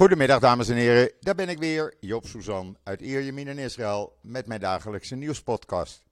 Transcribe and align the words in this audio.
Goedemiddag 0.00 0.40
dames 0.40 0.68
en 0.68 0.76
heren, 0.76 1.12
daar 1.20 1.34
ben 1.34 1.48
ik 1.48 1.58
weer, 1.58 1.94
Job 2.00 2.26
Suzan 2.26 2.76
uit 2.82 3.00
Ierjemien 3.00 3.48
in 3.48 3.58
Israël 3.58 4.18
met 4.22 4.46
mijn 4.46 4.60
dagelijkse 4.60 5.14
nieuwspodcast. 5.14 6.04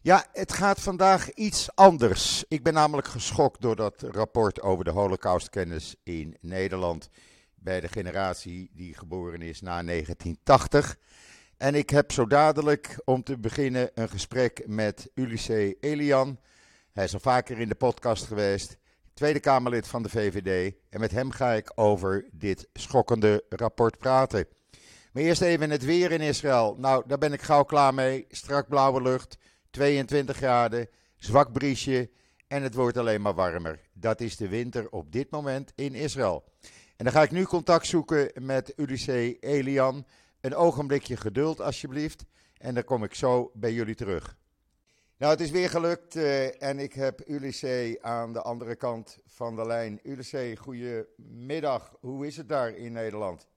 Ja, 0.00 0.26
het 0.32 0.52
gaat 0.52 0.80
vandaag 0.80 1.32
iets 1.32 1.74
anders. 1.74 2.44
Ik 2.48 2.62
ben 2.62 2.74
namelijk 2.74 3.08
geschokt 3.08 3.60
door 3.60 3.76
dat 3.76 4.02
rapport 4.02 4.60
over 4.60 4.84
de 4.84 4.90
holocaustkennis 4.90 5.96
in 6.02 6.36
Nederland 6.40 7.08
bij 7.54 7.80
de 7.80 7.88
generatie 7.88 8.70
die 8.74 8.94
geboren 8.94 9.42
is 9.42 9.60
na 9.60 9.82
1980. 9.82 10.96
En 11.56 11.74
ik 11.74 11.90
heb 11.90 12.12
zo 12.12 12.26
dadelijk 12.26 13.00
om 13.04 13.22
te 13.22 13.38
beginnen 13.38 13.90
een 13.94 14.08
gesprek 14.08 14.62
met 14.66 15.10
Ulysse 15.14 15.76
Elian. 15.80 16.38
Hij 16.92 17.04
is 17.04 17.14
al 17.14 17.20
vaker 17.20 17.60
in 17.60 17.68
de 17.68 17.74
podcast 17.74 18.24
geweest. 18.24 18.78
Tweede 19.18 19.40
Kamerlid 19.40 19.88
van 19.88 20.02
de 20.02 20.08
VVD. 20.08 20.74
En 20.90 21.00
met 21.00 21.10
hem 21.10 21.30
ga 21.30 21.52
ik 21.52 21.72
over 21.74 22.28
dit 22.32 22.68
schokkende 22.72 23.44
rapport 23.48 23.98
praten. 23.98 24.46
Maar 25.12 25.22
eerst 25.22 25.42
even 25.42 25.70
het 25.70 25.84
weer 25.84 26.12
in 26.12 26.20
Israël. 26.20 26.76
Nou, 26.78 27.04
daar 27.06 27.18
ben 27.18 27.32
ik 27.32 27.42
gauw 27.42 27.62
klaar 27.62 27.94
mee. 27.94 28.26
Strak 28.28 28.68
blauwe 28.68 29.02
lucht, 29.02 29.38
22 29.70 30.36
graden, 30.36 30.88
zwak 31.16 31.52
briesje 31.52 32.10
en 32.48 32.62
het 32.62 32.74
wordt 32.74 32.96
alleen 32.96 33.22
maar 33.22 33.34
warmer. 33.34 33.80
Dat 33.92 34.20
is 34.20 34.36
de 34.36 34.48
winter 34.48 34.90
op 34.90 35.12
dit 35.12 35.30
moment 35.30 35.72
in 35.74 35.94
Israël. 35.94 36.44
En 36.96 37.04
dan 37.04 37.12
ga 37.12 37.22
ik 37.22 37.30
nu 37.30 37.44
contact 37.44 37.86
zoeken 37.86 38.30
met 38.34 38.72
Ulysse 38.76 39.38
Elian. 39.38 40.06
Een 40.40 40.54
ogenblikje 40.54 41.16
geduld 41.16 41.60
alsjeblieft. 41.60 42.24
En 42.58 42.74
dan 42.74 42.84
kom 42.84 43.04
ik 43.04 43.14
zo 43.14 43.50
bij 43.54 43.72
jullie 43.72 43.94
terug. 43.94 44.37
Nou, 45.18 45.32
het 45.32 45.40
is 45.40 45.50
weer 45.50 45.68
gelukt 45.68 46.16
uh, 46.16 46.62
en 46.62 46.78
ik 46.78 46.92
heb 46.92 47.20
Ulysse 47.26 47.98
aan 48.00 48.32
de 48.32 48.42
andere 48.42 48.76
kant 48.76 49.22
van 49.26 49.56
de 49.56 49.66
lijn. 49.66 50.00
Ulysse, 50.02 50.56
goedemiddag. 50.56 51.96
Hoe 52.00 52.26
is 52.26 52.36
het 52.36 52.48
daar 52.48 52.68
in 52.68 52.92
Nederland? 52.92 53.48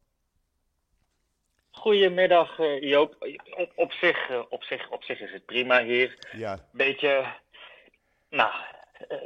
Goedemiddag 1.71 2.59
uh, 2.59 2.81
Joop. 2.81 3.15
Op, 3.57 3.71
op, 3.75 3.91
zich, 3.91 4.29
uh, 4.29 4.41
op, 4.49 4.63
zich, 4.63 4.89
op 4.89 5.03
zich 5.03 5.19
is 5.19 5.31
het 5.31 5.45
prima 5.45 5.83
hier. 5.83 6.27
Ja. 6.31 6.59
Beetje, 6.71 7.33
nou, 8.29 8.51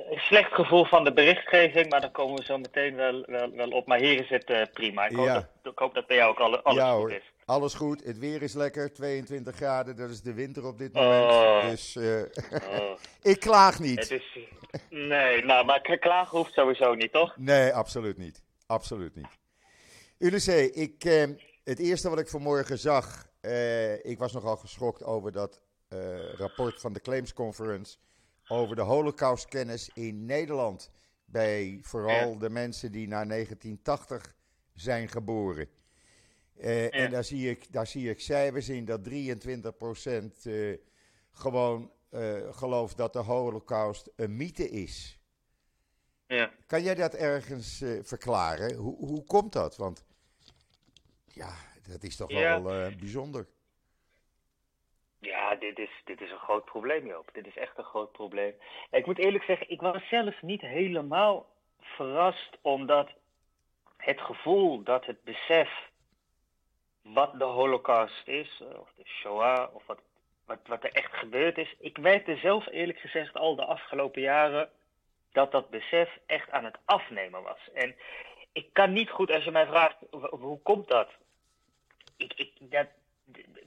een 0.10 0.20
slecht 0.20 0.54
gevoel 0.54 0.86
van 0.86 1.04
de 1.04 1.14
berichtgeving, 1.14 1.90
maar 1.90 2.02
daar 2.02 2.12
komen 2.12 2.36
we 2.38 2.44
zo 2.46 2.58
meteen 2.58 2.96
wel, 2.96 3.24
wel, 3.26 3.52
wel 3.52 3.70
op. 3.70 3.88
Maar 3.88 4.00
hier 4.00 4.20
is 4.20 4.30
het 4.30 4.74
prima. 4.74 5.06
Ik 5.06 5.16
hoop, 5.16 5.26
Ja. 5.26 5.50
dat, 5.62 5.74
ik 5.74 5.80
hoop 5.80 5.94
dat 5.94 6.08
bij 6.08 6.18
jou 6.18 6.32
ook 6.32 6.40
alle, 6.40 6.62
alles 6.62 6.84
ja 6.84 6.92
goed 6.92 7.00
hoor, 7.00 7.12
is. 7.12 7.34
Alles 7.46 7.74
goed. 7.74 8.04
Het 8.04 8.18
weer 8.18 8.42
is 8.42 8.54
lekker, 8.54 8.94
22 8.94 9.56
graden. 9.56 9.96
Dat 9.96 10.10
is 10.10 10.22
de 10.22 10.34
winter 10.34 10.66
op 10.66 10.78
dit 10.78 10.94
moment. 10.94 11.32
Oh. 11.32 11.70
Dus 11.70 11.96
eh, 11.96 12.22
Oh, 12.80 12.98
ik 13.32 13.40
klaag 13.40 13.80
niet. 13.80 14.00
het 14.00 14.12
is, 14.12 14.40
nee, 14.90 15.44
nou, 15.44 15.66
maar 15.66 15.82
k- 15.82 16.00
klagen 16.02 16.38
hoeft 16.38 16.54
sowieso 16.54 16.94
niet, 16.94 17.12
toch? 17.12 17.38
Nee, 17.38 17.74
absoluut 17.74 18.18
niet. 18.18 18.44
Absoluut 18.66 19.16
niet. 19.16 19.28
Ulysse, 20.18 20.72
ik, 20.72 21.04
eh, 21.06 21.24
het 21.64 21.80
eerste 21.80 22.10
wat 22.10 22.20
ik 22.20 22.28
vanmorgen 22.30 22.80
zag, 22.80 23.28
eh, 23.42 24.06
ik 24.06 24.18
was 24.18 24.34
nogal 24.34 24.56
geschokt 24.58 25.04
over 25.04 25.32
dat 25.32 25.62
eh, 25.88 26.34
rapport 26.34 26.82
van 26.82 26.94
de 26.94 27.02
Claims 27.02 27.34
Conference 27.34 27.98
over 28.48 28.76
de 28.76 28.82
holocaustkennis 28.82 29.90
in 29.94 30.26
Nederland. 30.26 30.92
Bij 31.26 31.80
vooral 31.82 32.38
de 32.38 32.50
mensen 32.50 32.92
die 32.92 33.08
na 33.08 33.26
1980 33.26 34.36
zijn 34.74 35.10
geboren. 35.10 35.68
Eh, 36.60 36.84
Ja. 36.84 36.90
En 36.90 37.12
daar 37.12 37.24
zie, 37.24 37.50
ik, 37.50 37.72
daar 37.72 37.88
zie 37.88 38.10
ik 38.10 38.20
cijfers 38.20 38.70
in 38.70 38.86
dat 38.86 39.04
23% 39.04 40.46
eh, 40.46 40.78
gewoon 41.32 41.92
eh, 42.10 42.54
gelooft 42.54 42.98
dat 42.98 43.14
de 43.14 43.20
holocaust 43.20 44.12
een 44.16 44.36
mythe 44.38 44.70
is. 44.70 45.20
Ja. 46.28 46.52
Kan 46.68 46.82
jij 46.84 46.96
dat 46.96 47.14
ergens 47.14 47.84
verklaren? 48.02 48.76
Hoe, 48.76 48.96
hoe 48.98 49.24
komt 49.24 49.54
dat? 49.54 49.78
Want 49.78 50.06
ja, 51.26 51.56
dat 51.88 52.04
is 52.04 52.16
toch 52.16 52.30
Ja. 52.32 52.62
wel 52.62 52.90
bijzonder. 53.00 53.48
Ja, 55.20 55.56
dit 55.56 55.78
is, 55.80 55.90
dit 56.06 56.22
is 56.22 56.32
een 56.32 56.40
groot 56.40 56.66
probleem, 56.66 57.06
Joop. 57.08 57.30
Dit 57.34 57.46
is 57.48 57.58
echt 57.58 57.78
een 57.78 57.84
groot 57.84 58.12
probleem. 58.12 58.54
Ik 58.92 59.06
moet 59.06 59.18
eerlijk 59.18 59.44
zeggen, 59.44 59.70
ik 59.70 59.82
was 59.82 60.08
zelf 60.10 60.42
niet 60.42 60.62
helemaal 60.62 61.50
verrast, 61.80 62.58
omdat 62.62 63.10
het 63.98 64.22
gevoel 64.22 64.84
dat 64.84 65.06
het 65.06 65.24
besef 65.24 65.70
wat 67.14 67.40
de 67.40 67.44
Holocaust 67.44 68.28
is, 68.28 68.62
eh, 68.62 68.80
of 68.80 68.90
de 68.96 69.06
Shoah, 69.06 69.76
of 69.76 69.86
wat, 69.86 70.00
wat, 70.46 70.84
er 70.84 70.92
echt 70.92 71.14
gebeurd 71.14 71.58
is. 71.58 71.76
Ik 71.80 72.00
merkte 72.00 72.36
zelf 72.36 72.68
eerlijk 72.68 73.00
gezegd 73.00 73.38
al 73.38 73.56
de 73.56 73.66
afgelopen 73.66 74.22
jaren 74.22 74.70
dat 75.32 75.52
dat 75.52 75.70
besef 75.70 76.20
echt 76.26 76.52
aan 76.52 76.66
het 76.66 76.78
afnemen 76.86 77.44
was. 77.44 77.70
En 77.74 77.96
ik 78.52 78.70
kan 78.74 78.94
niet 78.94 79.10
goed, 79.10 79.32
als 79.32 79.44
je 79.44 79.52
mij 79.52 79.66
vraagt, 79.66 79.98
hoe 80.30 80.60
komt 80.62 80.88
dat? 80.88 81.10
Ik, 82.18 82.34
ik, 82.34 82.52
dat, 82.60 82.88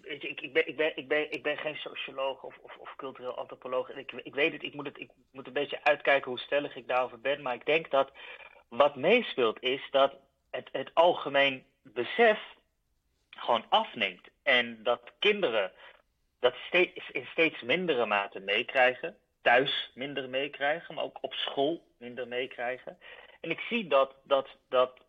ik, 0.03 0.41
ik, 0.41 0.53
ben, 0.53 0.69
ik, 0.69 0.77
ben, 0.77 0.97
ik, 0.97 1.09
ben, 1.09 1.33
ik 1.33 1.43
ben 1.43 1.57
geen 1.57 1.77
socioloog 1.77 2.43
of, 2.43 2.59
of, 2.61 2.77
of 2.77 2.97
cultureel 2.97 3.37
antropoloog. 3.37 3.91
En 3.91 3.99
Ik, 3.99 4.13
ik 4.13 4.35
weet 4.35 4.53
het, 4.53 4.63
ik 4.63 4.75
moet 4.75 4.87
het, 4.87 5.01
ik 5.01 5.11
moet 5.31 5.47
een 5.47 5.53
beetje 5.53 5.85
uitkijken 5.85 6.31
hoe 6.31 6.41
stellig 6.41 6.77
ik 6.77 6.89
daarover 6.89 7.21
ben. 7.21 7.43
Maar 7.43 7.55
ik 7.55 7.67
denk 7.67 7.91
dat 7.91 8.13
wat 8.69 8.97
meespeelt 8.97 9.63
is 9.63 9.89
dat 9.91 10.15
het, 10.51 10.69
het 10.73 10.91
algemeen 10.95 11.65
besef 11.83 12.57
gewoon 13.39 13.65
afneemt. 13.69 14.29
En 14.43 14.83
dat 14.83 15.01
kinderen 15.19 15.73
dat 16.41 16.55
steeds, 16.67 17.11
in 17.11 17.27
steeds 17.27 17.63
mindere 17.63 18.07
mate 18.07 18.41
meekrijgen. 18.41 19.17
Thuis 19.43 19.91
minder 19.95 20.29
meekrijgen, 20.29 20.95
maar 20.95 21.05
ook 21.05 21.19
op 21.21 21.35
school 21.35 21.83
minder 21.99 22.29
meekrijgen. 22.29 22.99
En 23.41 23.51
ik 23.51 23.61
zie 23.61 23.87
dat, 23.87 24.15
dat, 24.23 24.49
dat 24.69 25.01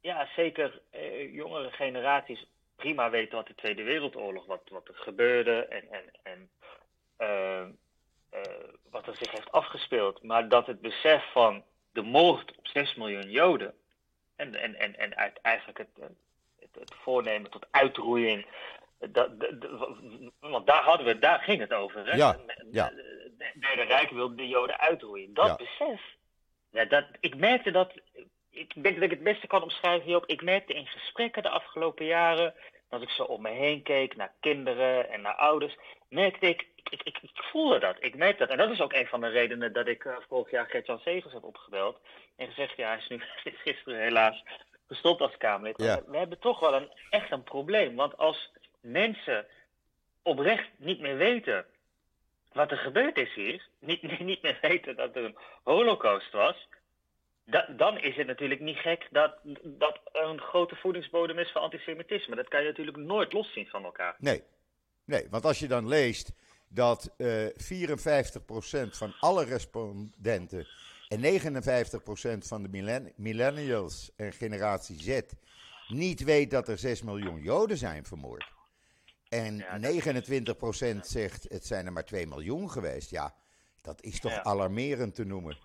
ja, 0.00 0.28
zeker 0.36 0.80
eh, 0.90 1.34
jongere 1.34 1.70
generaties 1.70 2.46
prima 2.76 3.10
weten 3.10 3.36
wat 3.36 3.46
de 3.46 3.54
Tweede 3.54 3.82
Wereldoorlog, 3.82 4.46
wat, 4.46 4.62
wat 4.68 4.88
er 4.88 4.94
gebeurde 4.94 5.66
en, 5.66 5.90
en, 5.90 6.04
en 6.22 6.50
eh, 7.16 7.60
eh, 8.30 8.68
wat 8.90 9.06
er 9.06 9.16
zich 9.16 9.30
heeft 9.30 9.52
afgespeeld. 9.52 10.22
Maar 10.22 10.48
dat 10.48 10.66
het 10.66 10.80
besef 10.80 11.32
van 11.32 11.64
de 11.92 12.02
moord 12.02 12.56
op 12.56 12.66
6 12.66 12.94
miljoen 12.94 13.30
Joden 13.30 13.74
en, 14.36 14.54
en, 14.54 14.74
en, 14.74 14.98
en 14.98 15.16
uit, 15.16 15.40
eigenlijk 15.40 15.78
het, 15.78 16.10
het, 16.80 16.94
voornemen 17.02 17.50
tot 17.50 17.66
uitroeiing. 17.70 18.46
Dat, 18.98 19.30
want 20.40 20.66
daar, 20.66 20.82
hadden 20.82 21.06
we, 21.06 21.18
daar 21.18 21.38
ging 21.40 21.60
het 21.60 21.72
over. 21.72 22.06
Hè? 22.06 22.16
Ja, 22.16 22.36
Derde 23.60 23.82
Rijk 23.82 24.10
wilde 24.10 24.34
de 24.34 24.48
Joden 24.48 24.78
uitroeien. 24.78 25.34
Dat 25.34 25.46
Ja. 25.46 25.56
besef. 25.56 26.00
Ja, 26.70 26.84
dat, 26.84 27.04
ik 27.20 27.36
merkte 27.36 27.70
dat. 27.70 27.92
Ik 28.50 28.82
denk 28.82 28.94
dat 28.94 29.04
ik 29.04 29.10
het 29.10 29.22
beste 29.22 29.46
kan 29.46 29.62
omschrijven 29.62 30.06
hierop. 30.06 30.26
Ik 30.26 30.42
merkte 30.42 30.72
in 30.72 30.86
gesprekken 30.86 31.42
de 31.42 31.48
afgelopen 31.48 32.04
jaren. 32.04 32.54
Als 32.88 33.02
ik 33.02 33.08
zo 33.08 33.22
om 33.22 33.42
me 33.42 33.50
heen 33.50 33.82
keek 33.82 34.16
naar 34.16 34.32
kinderen 34.40 35.10
en 35.10 35.20
naar 35.20 35.34
ouders. 35.34 35.76
Merkte 36.08 36.46
ik. 36.46 36.66
Ik, 36.74 36.88
ik, 36.90 37.02
ik, 37.02 37.18
ik 37.22 37.42
voelde 37.42 37.78
dat. 37.78 37.96
Ik 38.00 38.14
merkte 38.14 38.38
dat. 38.38 38.50
En 38.50 38.58
dat 38.58 38.70
is 38.70 38.80
ook 38.80 38.92
een 38.92 39.06
van 39.06 39.20
de 39.20 39.28
redenen 39.28 39.72
dat 39.72 39.86
ik 39.86 40.04
eh, 40.04 40.16
vorig 40.28 40.50
jaar 40.50 40.66
Gert-Jan 40.66 40.98
Segers 40.98 41.32
heb 41.32 41.44
opgebeld. 41.44 41.98
En 42.36 42.46
gezegd: 42.46 42.76
ja, 42.76 42.88
hij 42.88 42.98
is 42.98 43.08
nu 43.08 43.20
gisteren 43.64 44.00
helaas 44.00 44.42
gestopt 44.86 45.20
als 45.20 45.36
Kamerlid. 45.36 45.74
Ja. 45.82 46.02
We 46.06 46.16
hebben 46.16 46.38
toch 46.38 46.60
wel 46.60 46.74
een, 46.74 46.88
echt 47.10 47.30
een 47.30 47.42
probleem. 47.42 47.96
Want 47.96 48.16
als 48.16 48.50
mensen 48.80 49.46
oprecht 50.22 50.68
niet 50.76 51.00
meer 51.00 51.16
weten 51.16 51.64
wat 52.52 52.70
er 52.70 52.76
gebeurd 52.76 53.16
is 53.16 53.34
hier, 53.34 53.68
niet, 53.78 54.02
niet, 54.20 54.42
meer 54.42 54.58
weten 54.60 54.96
dat 54.96 55.16
er 55.16 55.24
een 55.24 55.36
holocaust 55.64 56.32
was, 56.32 56.68
da- 57.44 57.68
dan 57.76 57.98
is 57.98 58.16
het 58.16 58.26
natuurlijk 58.26 58.60
niet 58.60 58.76
gek 58.76 59.08
dat, 59.10 59.38
dat 59.62 60.00
er 60.12 60.22
een 60.22 60.40
grote 60.40 60.76
voedingsbodem 60.76 61.38
is 61.38 61.50
voor 61.52 61.60
antisemitisme. 61.60 62.36
Dat 62.36 62.48
kan 62.48 62.60
je 62.60 62.68
natuurlijk 62.68 62.96
nooit 62.96 63.32
loszien 63.32 63.66
van 63.66 63.84
elkaar. 63.84 64.14
Nee. 64.18 64.42
nee, 65.04 65.26
want 65.30 65.44
als 65.44 65.58
je 65.58 65.68
dan 65.68 65.88
leest 65.88 66.32
dat 66.68 67.14
eh 67.16 67.46
54% 67.46 68.90
van 68.90 69.14
alle 69.20 69.44
respondenten 69.44 70.66
en 71.14 71.20
59% 71.20 72.46
van 72.46 72.62
de 72.62 72.68
millen- 72.68 73.12
millennials 73.16 74.10
en 74.16 74.32
generatie 74.32 75.00
Z 75.02 75.20
niet 75.88 76.24
weet 76.24 76.50
dat 76.50 76.68
er 76.68 76.78
6 76.78 77.02
miljoen 77.02 77.40
Joden 77.40 77.76
zijn 77.76 78.04
vermoord. 78.04 78.44
En 79.28 79.56
Ja, 79.56 79.78
dat 79.78 79.80
29% 79.80 81.06
zegt 81.06 81.42
het 81.48 81.66
zijn 81.66 81.86
er 81.86 81.92
maar 81.92 82.04
2 82.04 82.26
miljoen 82.26 82.70
geweest. 82.70 83.10
Ja, 83.10 83.34
dat 83.82 84.02
is 84.02 84.20
toch 84.20 84.32
Ja. 84.32 84.42
alarmerend 84.42 85.14
te 85.14 85.24
noemen. 85.24 85.56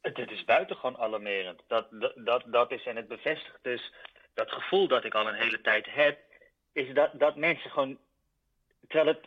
Het, 0.00 0.30
is 0.30 0.44
buitengewoon 0.44 0.98
alarmerend. 0.98 1.62
Dat, 1.66 1.86
dat, 2.24 2.44
dat 2.46 2.70
is, 2.70 2.86
en 2.86 2.96
het 2.96 3.08
bevestigt 3.08 3.58
dus 3.62 3.92
dat 4.34 4.50
gevoel 4.50 4.88
dat 4.88 5.04
ik 5.04 5.14
al 5.14 5.28
een 5.28 5.34
hele 5.34 5.60
tijd 5.60 5.86
heb, 5.90 6.18
is 6.72 6.94
dat, 6.94 7.10
dat 7.14 7.36
mensen 7.36 7.70
gewoon, 7.70 7.98
terwijl 8.88 9.16
het 9.16 9.26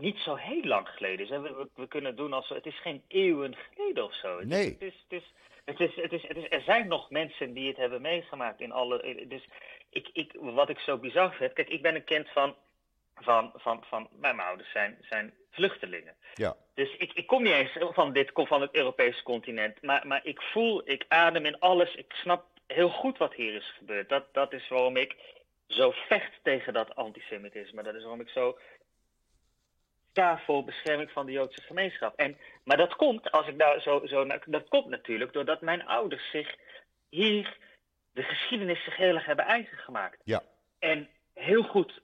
niet 0.00 0.18
zo 0.18 0.34
heel 0.34 0.62
lang 0.64 0.88
geleden 0.88 1.24
is. 1.24 1.30
We, 1.30 1.40
we, 1.40 1.68
we 1.74 1.86
kunnen 1.88 2.16
doen 2.16 2.32
als 2.32 2.48
het 2.48 2.66
is 2.66 2.80
geen 2.80 3.02
eeuwen 3.08 3.56
geleden 3.74 4.04
of 4.04 4.14
zo. 4.14 4.38
Het 4.38 4.42
is- 4.44 4.48
Nee. 4.56 4.76
Het 4.78 4.82
is, 4.82 4.94
het 5.08 5.12
is, 5.22 5.32
het 5.64 5.80
is, 5.80 5.94
het 6.02 6.12
is, 6.12 6.22
het 6.28 6.36
is, 6.36 6.46
er 6.50 6.60
zijn 6.62 6.88
nog 6.88 7.10
mensen 7.10 7.52
die 7.52 7.68
het 7.68 7.76
hebben 7.76 8.00
meegemaakt 8.02 8.60
in 8.60 8.72
alle. 8.72 9.26
Dus 9.28 9.48
ik, 9.90 10.08
ik, 10.12 10.32
wat 10.40 10.68
ik 10.68 10.78
zo 10.78 10.96
bizar 10.98 11.32
vind. 11.34 11.52
Kijk, 11.52 11.68
ik 11.68 11.82
ben 11.82 11.94
een 11.94 12.04
kind 12.04 12.28
van. 12.28 12.54
van, 13.20 13.52
van, 13.54 13.84
van 13.88 14.08
mijn 14.20 14.40
ouders 14.40 14.70
zijn, 14.70 14.98
zijn 15.08 15.34
vluchtelingen. 15.50 16.14
Ja. 16.34 16.56
Dus 16.74 16.96
ik, 16.96 17.12
ik 17.12 17.26
kom 17.26 17.42
niet 17.42 17.52
eens 17.52 17.76
van, 17.92 18.12
dit, 18.12 18.30
van 18.34 18.60
het 18.60 18.74
Europese 18.74 19.22
continent. 19.22 19.82
Maar, 19.82 20.06
maar 20.06 20.20
ik 20.24 20.42
voel, 20.42 20.82
ik 20.84 21.04
adem 21.08 21.44
in 21.46 21.58
alles. 21.58 21.94
Ik 21.94 22.12
snap 22.12 22.44
heel 22.66 22.88
goed 22.90 23.18
wat 23.18 23.34
hier 23.34 23.54
is 23.54 23.74
gebeurd. 23.78 24.08
Dat, 24.08 24.24
dat 24.34 24.52
is 24.52 24.68
waarom 24.68 24.96
ik 24.96 25.16
zo 25.68 25.90
vecht 25.90 26.32
tegen 26.42 26.72
dat 26.72 26.94
antisemitisme. 26.94 27.82
Dat 27.82 27.94
is 27.94 28.02
waarom 28.02 28.20
ik 28.20 28.28
zo 28.28 28.58
voor 30.26 30.64
bescherming 30.64 31.10
van 31.10 31.26
de 31.26 31.32
Joodse 31.32 31.62
gemeenschap. 31.62 32.16
En, 32.16 32.38
maar 32.64 32.76
dat 32.76 32.96
komt, 32.96 33.30
als 33.30 33.46
ik 33.46 33.58
daar 33.58 33.80
zo, 33.80 34.06
zo 34.06 34.26
dat 34.46 34.68
komt 34.68 34.88
natuurlijk 34.88 35.32
doordat 35.32 35.60
mijn 35.60 35.86
ouders 35.86 36.30
zich 36.30 36.56
hier 37.08 37.56
de 38.12 38.22
geschiedenis 38.22 38.84
zich 38.84 38.96
heel 38.96 39.14
erg 39.14 39.24
hebben 39.24 39.44
eigen 39.44 39.78
gemaakt. 39.78 40.20
Ja. 40.24 40.42
En 40.78 41.08
heel 41.34 41.62
goed 41.62 42.00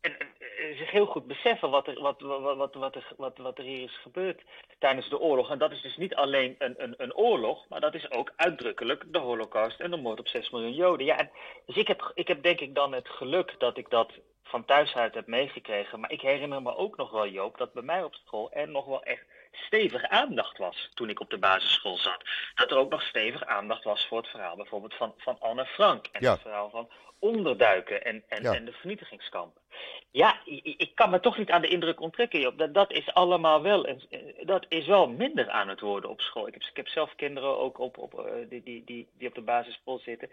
en, 0.00 0.18
en, 0.18 0.28
zich 0.76 0.90
heel 0.90 1.06
goed 1.06 1.26
beseffen 1.26 1.70
wat 1.70 1.86
er, 1.86 2.00
wat, 2.00 2.20
wat, 2.20 2.56
wat, 2.56 2.74
wat, 2.74 2.94
er, 2.94 3.12
wat, 3.16 3.38
wat 3.38 3.58
er 3.58 3.64
hier 3.64 3.82
is 3.82 3.98
gebeurd 4.02 4.42
tijdens 4.78 5.08
de 5.08 5.18
oorlog. 5.18 5.50
En 5.50 5.58
dat 5.58 5.72
is 5.72 5.82
dus 5.82 5.96
niet 5.96 6.14
alleen 6.14 6.54
een, 6.58 6.74
een, 6.76 6.94
een 6.96 7.14
oorlog, 7.14 7.68
maar 7.68 7.80
dat 7.80 7.94
is 7.94 8.10
ook 8.10 8.32
uitdrukkelijk 8.36 9.12
de 9.12 9.18
holocaust 9.18 9.80
en 9.80 9.90
de 9.90 9.96
moord 9.96 10.18
op 10.18 10.28
6 10.28 10.50
miljoen 10.50 10.74
Joden. 10.74 11.06
Ja, 11.06 11.18
en, 11.18 11.30
dus 11.66 11.76
ik 11.76 11.88
heb, 11.88 12.12
ik 12.14 12.28
heb 12.28 12.42
denk 12.42 12.60
ik 12.60 12.74
dan 12.74 12.92
het 12.92 13.08
geluk 13.08 13.54
dat 13.58 13.76
ik 13.76 13.90
dat 13.90 14.12
van 14.44 14.64
thuis 14.64 14.94
uit 14.94 15.14
heb 15.14 15.26
meegekregen. 15.26 16.00
Maar 16.00 16.10
ik 16.10 16.20
herinner 16.20 16.62
me 16.62 16.76
ook 16.76 16.96
nog 16.96 17.10
wel, 17.10 17.28
Joop, 17.28 17.58
dat 17.58 17.72
bij 17.72 17.82
mij 17.82 18.02
op 18.02 18.14
school 18.14 18.52
er 18.52 18.68
nog 18.68 18.86
wel 18.86 19.02
echt 19.02 19.24
stevig 19.52 20.02
aandacht 20.08 20.58
was 20.58 20.90
toen 20.94 21.10
ik 21.10 21.20
op 21.20 21.30
de 21.30 21.38
basisschool 21.38 21.96
zat. 21.96 22.24
Dat 22.54 22.70
er 22.70 22.76
ook 22.76 22.90
nog 22.90 23.02
stevig 23.02 23.44
aandacht 23.44 23.84
was 23.84 24.06
voor 24.06 24.18
het 24.18 24.28
verhaal 24.28 24.56
bijvoorbeeld 24.56 24.94
van, 24.94 25.14
van 25.16 25.36
Anne 25.40 25.66
Frank. 25.66 26.06
En 26.12 26.26
het 26.26 26.40
verhaal 26.40 26.70
van 26.70 26.88
onderduiken 27.18 28.04
en, 28.04 28.22
en, 28.28 28.44
en 28.44 28.64
de 28.64 28.72
vernietigingskampen. 28.72 29.62
Ja, 30.10 30.40
ik, 30.44 30.90
kan 30.94 31.10
me 31.10 31.20
toch 31.20 31.38
niet 31.38 31.50
aan 31.50 31.60
de 31.60 31.68
indruk 31.68 32.00
onttrekken, 32.00 32.40
Joop. 32.40 32.58
Dat, 32.58 32.74
dat 32.74 32.92
is 32.92 33.14
allemaal 33.14 33.62
wel, 33.62 33.98
dat 34.42 34.66
is 34.68 34.86
wel 34.86 35.08
minder 35.08 35.50
aan 35.50 35.68
het 35.68 35.80
worden 35.80 36.10
op 36.10 36.20
school. 36.20 36.46
Ik 36.46 36.54
heb, 36.54 36.62
ik 36.62 36.76
heb 36.76 36.88
zelf 36.88 37.14
kinderen 37.16 37.58
ook 37.58 37.78
op, 37.78 37.98
op, 37.98 38.30
die, 38.48 38.62
die, 38.62 38.84
die, 38.84 39.08
die 39.18 39.28
op 39.28 39.34
de 39.34 39.40
basisschool 39.40 39.98
zitten 39.98 40.30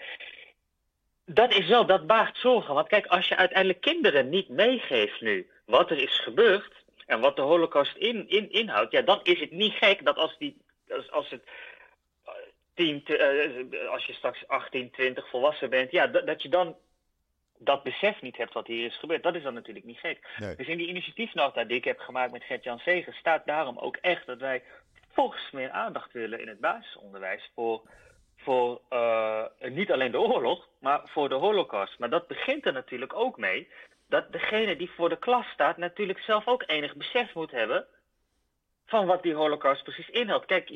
dat 1.33 1.53
is 1.53 1.67
wel, 1.67 1.85
dat 1.85 2.07
baart 2.07 2.37
zorgen. 2.37 2.73
Want 2.73 2.87
kijk, 2.87 3.05
als 3.05 3.27
je 3.27 3.35
uiteindelijk 3.35 3.81
kinderen 3.81 4.29
niet 4.29 4.49
meegeeft 4.49 5.21
nu 5.21 5.49
wat 5.65 5.91
er 5.91 5.97
is 5.97 6.19
gebeurd 6.19 6.73
en 7.05 7.19
wat 7.19 7.35
de 7.35 7.41
holocaust 7.41 7.95
in, 7.95 8.29
in, 8.29 8.51
inhoudt, 8.51 8.91
ja, 8.91 9.01
dan 9.01 9.19
is 9.23 9.39
het 9.39 9.51
niet 9.51 9.73
gek 9.73 10.05
dat 10.05 10.15
als, 10.15 10.37
die, 10.37 10.57
als, 10.89 11.11
als 11.11 11.29
het 11.29 11.43
tien, 12.73 13.03
uh, 13.07 13.89
als 13.89 14.05
je 14.05 14.13
straks 14.13 14.47
18, 14.47 14.91
20 14.91 15.29
volwassen 15.29 15.69
bent, 15.69 15.91
ja, 15.91 16.07
dat, 16.07 16.27
dat 16.27 16.41
je 16.41 16.49
dan 16.49 16.75
dat 17.63 17.83
besef 17.83 18.21
niet 18.21 18.37
hebt 18.37 18.53
wat 18.53 18.67
hier 18.67 18.85
is 18.85 18.97
gebeurd. 18.97 19.23
Dat 19.23 19.35
is 19.35 19.43
dan 19.43 19.53
natuurlijk 19.53 19.85
niet 19.85 19.99
gek. 19.99 20.27
Dus 20.57 20.67
in 20.67 20.77
die 20.77 20.87
initiatiefnota 20.87 21.63
die 21.63 21.77
ik 21.77 21.83
heb 21.83 21.99
gemaakt 21.99 22.31
met 22.31 22.43
Gert-Jan 22.43 22.79
Zegen 22.79 23.13
staat 23.13 23.45
daarom 23.45 23.77
ook 23.77 23.95
echt 23.95 24.25
dat 24.25 24.39
wij 24.39 24.63
volgens 25.11 25.51
meer 25.51 25.69
aandacht 25.69 26.11
willen 26.11 26.39
in 26.39 26.47
het 26.47 26.59
basisonderwijs 26.59 27.51
voor 27.55 27.81
voor 28.43 28.81
uh, 28.89 29.43
niet 29.59 29.91
alleen 29.91 30.11
de 30.11 30.19
oorlog, 30.19 30.67
maar 30.79 31.01
voor 31.05 31.29
de 31.29 31.35
holocaust. 31.35 31.99
Maar 31.99 32.09
dat 32.09 32.27
begint 32.27 32.65
er 32.65 32.73
natuurlijk 32.73 33.13
ook 33.13 33.37
mee 33.37 33.67
dat 34.09 34.31
degene 34.31 34.75
die 34.75 34.91
voor 34.91 35.09
de 35.09 35.19
klas 35.19 35.45
staat 35.45 35.77
natuurlijk 35.77 36.19
zelf 36.19 36.47
ook 36.47 36.63
enig 36.65 36.95
besef 36.95 37.33
moet 37.33 37.51
hebben 37.51 37.85
van 38.85 39.05
wat 39.05 39.23
die 39.23 39.33
holocaust 39.33 39.83
precies 39.83 40.09
inhoudt. 40.09 40.45
Kijk, 40.45 40.69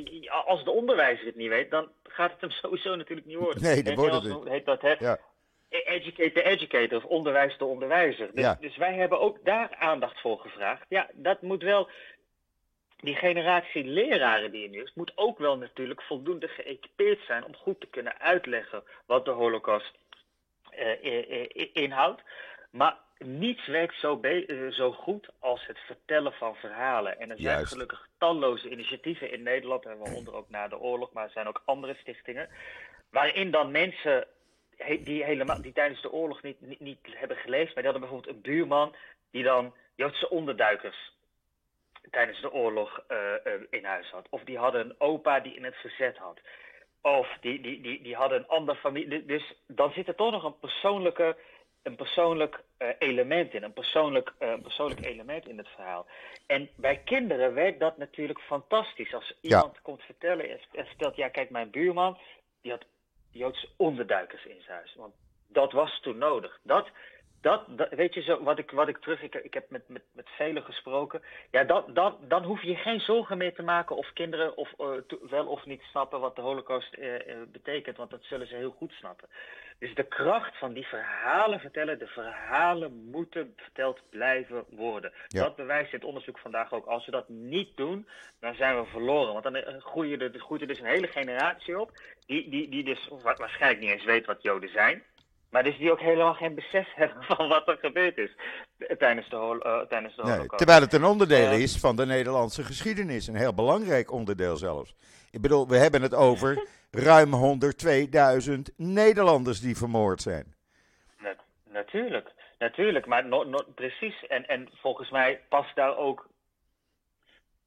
als 0.45 0.63
de 0.63 0.71
onderwijzer 0.71 1.25
het 1.25 1.35
niet 1.35 1.49
weet, 1.49 1.71
dan 1.71 1.89
gaat 2.03 2.31
het 2.31 2.41
hem 2.41 2.49
sowieso 2.61 2.95
natuurlijk 2.95 3.27
niet 3.27 3.37
worden. 3.37 3.63
Nee, 3.63 3.83
dat 3.83 3.95
wordt 3.95 4.13
het 4.13 4.47
heet 4.47 4.65
dat, 4.65 4.81
hè? 4.81 4.95
Ja. 4.99 5.19
Educate 5.69 6.31
the 6.31 6.43
educator 6.43 6.97
of 6.97 7.05
onderwijs 7.05 7.57
de 7.57 7.65
onderwijzer. 7.65 8.29
Dus, 8.33 8.43
ja. 8.43 8.57
dus 8.59 8.77
wij 8.77 8.93
hebben 8.93 9.19
ook 9.19 9.37
daar 9.43 9.75
aandacht 9.79 10.21
voor 10.21 10.39
gevraagd. 10.39 10.85
Ja, 10.89 11.09
dat 11.13 11.41
moet 11.41 11.63
wel 11.63 11.89
die 13.05 13.15
generatie 13.15 13.83
leraren 13.83 14.51
die 14.51 14.63
er 14.63 14.69
nu 14.69 14.81
is, 14.81 14.93
moet 14.93 15.11
ook 15.15 15.37
wel 15.37 15.57
natuurlijk 15.57 16.01
voldoende 16.01 16.47
geëquipeerd 16.47 17.19
zijn 17.25 17.45
om 17.45 17.55
goed 17.55 17.79
te 17.79 17.87
kunnen 17.87 18.19
uitleggen 18.19 18.83
wat 19.05 19.25
de 19.25 19.31
Holocaust 19.31 19.93
uh, 20.79 21.47
inhoudt. 21.73 22.21
Maar 22.69 22.97
niets 23.17 23.67
werkt 23.67 23.99
zo, 23.99 24.21
zo, 24.69 24.91
goed 24.91 25.29
als 25.39 25.65
het 25.65 25.77
vertellen 25.79 26.33
van 26.33 26.55
verhalen. 26.55 27.19
En 27.19 27.31
er 27.31 27.39
zijn 27.39 27.65
gelukkig 27.65 28.07
talloze 28.17 28.69
initiatieven 28.69 29.31
in 29.31 29.43
Nederland, 29.43 29.83
waaronder 29.83 30.33
ook 30.33 30.49
na 30.49 30.67
de 30.67 30.79
oorlog, 30.79 31.13
maar 31.13 31.23
er 31.23 31.31
zijn 31.31 31.47
ook 31.47 31.61
andere 31.65 31.95
stichtingen, 31.99 32.49
waarin 33.09 33.51
dan 33.51 33.71
mensen 33.71 34.27
die, 35.03 35.23
helemaal, 35.23 35.61
die 35.61 35.73
tijdens 35.73 36.01
de 36.01 36.11
oorlog 36.11 36.41
niet, 36.41 36.61
niet, 36.61 36.79
niet 36.79 36.99
hebben 37.03 37.37
geleefd, 37.37 37.73
maar 37.73 37.83
die 37.83 37.91
hadden 37.91 38.09
bijvoorbeeld 38.09 38.35
een 38.35 38.41
buurman 38.41 38.95
die 39.31 39.43
dan 39.43 39.73
Joodse 39.95 40.29
onderduikers 40.29 41.13
tijdens 42.11 42.41
de 42.41 42.51
oorlog 42.51 43.03
uh, 43.07 43.17
in 43.69 43.85
huis 43.85 44.09
had. 44.09 44.27
Of 44.29 44.43
die 44.43 44.57
hadden 44.57 44.81
een 44.81 44.95
opa 44.97 45.39
die 45.39 45.55
in 45.55 45.63
het 45.63 45.75
verzet 45.75 46.17
had. 46.17 46.39
Of 47.01 47.37
die, 47.41 47.61
die, 47.61 47.81
die, 47.81 48.01
die 48.01 48.15
hadden 48.15 48.37
een 48.37 48.47
andere 48.47 48.77
familie. 48.77 49.25
Dus 49.25 49.53
dan 49.67 49.91
zit 49.91 50.07
er 50.07 50.15
toch 50.15 50.31
nog 50.31 50.43
een 50.43 50.59
persoonlijke 50.59 51.35
een 51.85 51.95
persoonlijk 51.95 52.63
uh, 52.79 52.87
element 52.99 53.53
in, 53.53 53.63
een 53.63 53.73
persoonlijk, 53.73 54.33
uh, 54.39 54.53
persoonlijk 54.61 55.05
element 55.05 55.47
in 55.47 55.57
het 55.57 55.67
verhaal. 55.67 56.07
En 56.47 56.69
bij 56.75 56.97
kinderen 56.97 57.53
werkt 57.53 57.79
dat 57.79 57.97
natuurlijk 57.97 58.39
fantastisch. 58.39 59.13
Als 59.13 59.37
iemand 59.41 59.81
komt 59.81 60.01
vertellen 60.01 60.49
en 60.49 60.85
vertelt, 60.85 61.15
ja 61.15 61.27
kijk, 61.27 61.49
mijn 61.49 61.69
buurman, 61.69 62.17
die 62.61 62.71
had 62.71 62.85
Joodse 63.29 63.69
onderduikers 63.77 64.45
in 64.45 64.61
zijn 64.61 64.77
huis. 64.77 64.95
Want 64.95 65.13
dat 65.47 65.71
was 65.71 65.99
toen 66.01 66.17
nodig. 66.17 66.59
Dat, 66.63 66.87
dat, 67.45 67.89
weet 67.89 68.13
je 68.13 68.21
zo, 68.21 68.43
wat 68.43 68.59
ik, 68.59 68.71
wat 68.71 68.87
ik 68.87 68.97
terug, 68.97 69.21
ik, 69.21 69.35
ik 69.35 69.53
heb 69.53 69.69
met, 69.69 69.89
met, 69.89 70.01
met 70.11 70.29
velen 70.29 70.63
gesproken. 70.63 71.21
Ja, 71.51 71.63
dat, 71.63 71.95
dat, 71.95 72.17
dan 72.29 72.43
hoef 72.43 72.61
je 72.61 72.75
geen 72.75 72.99
zorgen 72.99 73.37
meer 73.37 73.53
te 73.53 73.63
maken 73.63 73.95
of 73.95 74.13
kinderen 74.13 74.57
of, 74.57 74.73
uh, 74.77 74.87
wel 75.29 75.47
of 75.47 75.65
niet 75.65 75.81
snappen 75.81 76.19
wat 76.19 76.35
de 76.35 76.41
holocaust 76.41 76.97
uh, 76.97 77.13
uh, 77.13 77.19
betekent, 77.51 77.97
want 77.97 78.09
dat 78.09 78.23
zullen 78.23 78.47
ze 78.47 78.55
heel 78.55 78.75
goed 78.77 78.91
snappen. 78.91 79.27
Dus 79.79 79.95
de 79.95 80.03
kracht 80.03 80.57
van 80.57 80.73
die 80.73 80.87
verhalen 80.87 81.59
vertellen, 81.59 81.99
de 81.99 82.07
verhalen 82.07 83.09
moeten 83.11 83.53
verteld 83.57 84.01
blijven 84.09 84.63
worden. 84.69 85.11
Ja. 85.27 85.43
Dat 85.43 85.55
bewijst 85.55 85.91
dit 85.91 86.03
onderzoek 86.03 86.39
vandaag 86.39 86.73
ook. 86.73 86.85
Als 86.85 87.05
we 87.05 87.11
dat 87.11 87.29
niet 87.29 87.77
doen, 87.77 88.07
dan 88.39 88.55
zijn 88.55 88.79
we 88.79 88.85
verloren. 88.85 89.33
Want 89.33 89.43
dan 89.43 89.81
groeit 89.81 90.21
er, 90.21 90.39
groeit 90.39 90.61
er 90.61 90.67
dus 90.67 90.79
een 90.79 90.85
hele 90.85 91.07
generatie 91.07 91.79
op, 91.79 91.91
die, 92.25 92.49
die, 92.49 92.69
die 92.69 92.83
dus 92.83 93.09
waarschijnlijk 93.21 93.81
niet 93.81 93.91
eens 93.91 94.05
weet 94.05 94.25
wat 94.25 94.41
Joden 94.41 94.69
zijn. 94.69 95.03
Maar 95.55 95.63
dus 95.63 95.77
die 95.77 95.91
ook 95.91 95.99
helemaal 95.99 96.33
geen 96.33 96.55
besef 96.55 96.93
hebben 96.95 97.23
van 97.23 97.47
wat 97.47 97.67
er 97.67 97.77
gebeurd 97.77 98.17
is 98.17 98.35
tijdens 98.97 99.29
de, 99.29 99.35
uh, 99.35 99.79
tijdens 99.79 100.15
de 100.15 100.23
nee, 100.23 100.47
Terwijl 100.47 100.81
het 100.81 100.93
een 100.93 101.03
onderdeel 101.03 101.51
uh, 101.51 101.61
is 101.61 101.79
van 101.79 101.95
de 101.95 102.05
Nederlandse 102.05 102.63
geschiedenis. 102.63 103.27
Een 103.27 103.35
heel 103.35 103.53
belangrijk 103.53 104.11
onderdeel 104.11 104.57
zelfs. 104.57 104.95
Ik 105.31 105.41
bedoel, 105.41 105.67
we 105.67 105.77
hebben 105.77 106.01
het 106.01 106.13
over 106.13 106.67
ruim 106.91 107.59
102.000 108.47 108.55
Nederlanders 108.75 109.59
die 109.59 109.77
vermoord 109.77 110.21
zijn. 110.21 110.55
Na 111.17 111.35
natuurlijk, 111.65 112.31
natuurlijk. 112.59 113.05
Maar 113.05 113.25
no, 113.25 113.43
no, 113.43 113.59
precies. 113.75 114.27
En, 114.27 114.47
en 114.47 114.69
volgens 114.73 115.09
mij 115.09 115.41
past 115.49 115.75
daar 115.75 115.97
ook... 115.97 116.27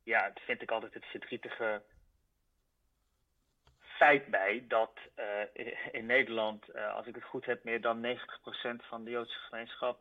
Ja, 0.02 0.22
dat 0.22 0.42
vind 0.46 0.62
ik 0.62 0.70
altijd 0.70 0.94
het 0.94 1.04
verdrietige 1.04 1.82
feit 3.98 4.26
bij 4.26 4.64
dat 4.68 4.90
uh, 5.16 5.24
in 5.92 6.06
Nederland, 6.06 6.64
uh, 6.74 6.94
als 6.94 7.06
ik 7.06 7.14
het 7.14 7.24
goed 7.24 7.44
heb, 7.44 7.64
meer 7.64 7.80
dan 7.80 8.06
90% 8.06 8.10
van 8.88 9.04
de 9.04 9.10
Joodse 9.10 9.38
gemeenschap 9.38 9.98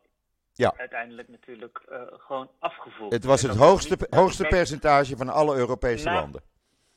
ja. 0.53 0.73
uiteindelijk 0.77 1.27
natuurlijk 1.27 1.81
uh, 1.91 2.01
gewoon 2.11 2.49
afgevoerd. 2.59 3.13
Het 3.13 3.23
was 3.23 3.41
het 3.41 3.55
hoogste, 3.55 4.07
hoogste 4.09 4.45
percentage 4.47 5.17
van 5.17 5.29
alle 5.29 5.55
Europese 5.57 6.05
na, 6.05 6.13
landen. 6.13 6.41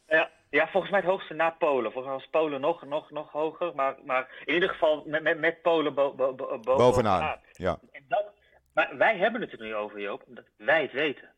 Ja, 0.07 0.31
ja, 0.51 0.69
volgens 0.69 0.93
mij 0.93 1.01
het 1.01 1.11
hoogste 1.11 1.35
na 1.35 1.51
Polen. 1.51 1.93
Volgens 1.93 2.05
mij 2.05 2.15
was 2.15 2.31
Polen 2.31 2.61
nog, 2.61 2.85
nog, 2.85 3.11
nog 3.11 3.33
hoger, 3.33 3.75
maar, 3.75 3.97
maar 4.05 4.43
in 4.45 4.55
ieder 4.55 4.69
geval 4.69 5.03
met, 5.07 5.23
met, 5.23 5.39
met 5.39 5.63
Polen 5.63 5.95
bo, 5.95 6.15
bo, 6.15 6.35
bo, 6.35 6.47
bovenaan. 6.47 6.77
bovenaan. 6.77 7.41
Ja. 7.53 7.79
En 7.93 8.05
dat, 8.09 8.25
maar 8.75 8.97
wij 8.97 9.17
hebben 9.17 9.41
het 9.41 9.53
er 9.53 9.61
nu 9.61 9.75
over, 9.75 10.01
Joop, 10.01 10.23
omdat 10.27 10.45
wij 10.57 10.83
het 10.83 10.93
weten. 10.93 11.29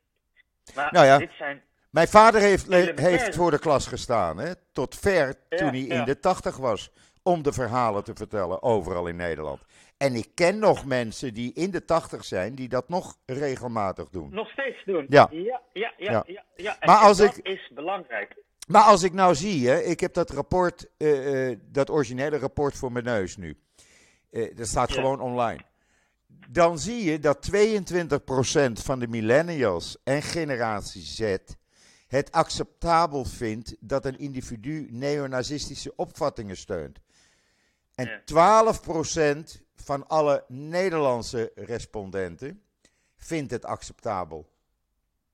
Maar 0.74 0.92
nou 0.92 1.06
ja. 1.06 1.18
dit 1.18 1.32
zijn 1.38 1.62
mijn 1.92 2.08
vader 2.08 2.40
heeft, 2.40 2.66
heeft 3.00 3.34
voor 3.34 3.50
de 3.50 3.58
klas 3.58 3.86
gestaan, 3.86 4.38
hè, 4.38 4.52
tot 4.72 4.96
ver 4.96 5.34
toen 5.48 5.68
hij 5.68 5.80
in 5.80 6.04
de 6.04 6.18
tachtig 6.18 6.56
was, 6.56 6.90
om 7.22 7.42
de 7.42 7.52
verhalen 7.52 8.04
te 8.04 8.12
vertellen 8.14 8.62
overal 8.62 9.06
in 9.06 9.16
Nederland. 9.16 9.60
En 9.96 10.14
ik 10.14 10.28
ken 10.34 10.58
nog 10.58 10.84
mensen 10.84 11.34
die 11.34 11.52
in 11.52 11.70
de 11.70 11.84
tachtig 11.84 12.24
zijn, 12.24 12.54
die 12.54 12.68
dat 12.68 12.88
nog 12.88 13.16
regelmatig 13.26 14.08
doen. 14.08 14.34
Nog 14.34 14.50
steeds 14.50 14.84
doen? 14.84 15.06
Ja. 15.08 15.28
Ja, 15.30 15.62
ja, 15.72 15.92
ja. 15.96 16.22
ja. 16.26 16.44
ja, 16.56 16.76
Maar 16.80 16.96
als 16.96 17.18
dat 17.18 17.36
ik, 17.36 17.46
is 17.46 17.70
belangrijk. 17.74 18.36
Maar 18.68 18.82
als 18.82 19.02
ik 19.02 19.12
nou 19.12 19.34
zie, 19.34 19.68
hè, 19.68 19.78
ik 19.78 20.00
heb 20.00 20.14
dat 20.14 20.30
rapport, 20.30 20.88
uh, 20.98 21.48
uh, 21.50 21.58
dat 21.62 21.90
originele 21.90 22.38
rapport 22.38 22.74
voor 22.74 22.92
mijn 22.92 23.04
neus 23.04 23.36
nu. 23.36 23.56
Uh, 24.30 24.56
dat 24.56 24.66
staat 24.66 24.92
gewoon 24.92 25.20
online. 25.20 25.60
Dan 26.48 26.78
zie 26.78 27.04
je 27.04 27.18
dat 27.18 27.50
22% 27.56 28.72
van 28.72 28.98
de 28.98 29.08
millennials 29.08 29.96
en 30.04 30.22
generatie 30.22 31.02
Z 31.02 31.36
het 32.12 32.32
acceptabel 32.32 33.24
vindt 33.24 33.76
dat 33.80 34.04
een 34.04 34.18
individu 34.18 34.88
neonazistische 34.90 35.96
opvattingen 35.96 36.56
steunt. 36.56 37.00
En 37.94 38.20
12% 38.20 39.62
van 39.74 40.08
alle 40.08 40.44
Nederlandse 40.48 41.52
respondenten 41.54 42.62
vindt 43.16 43.50
het 43.50 43.64
acceptabel. 43.64 44.50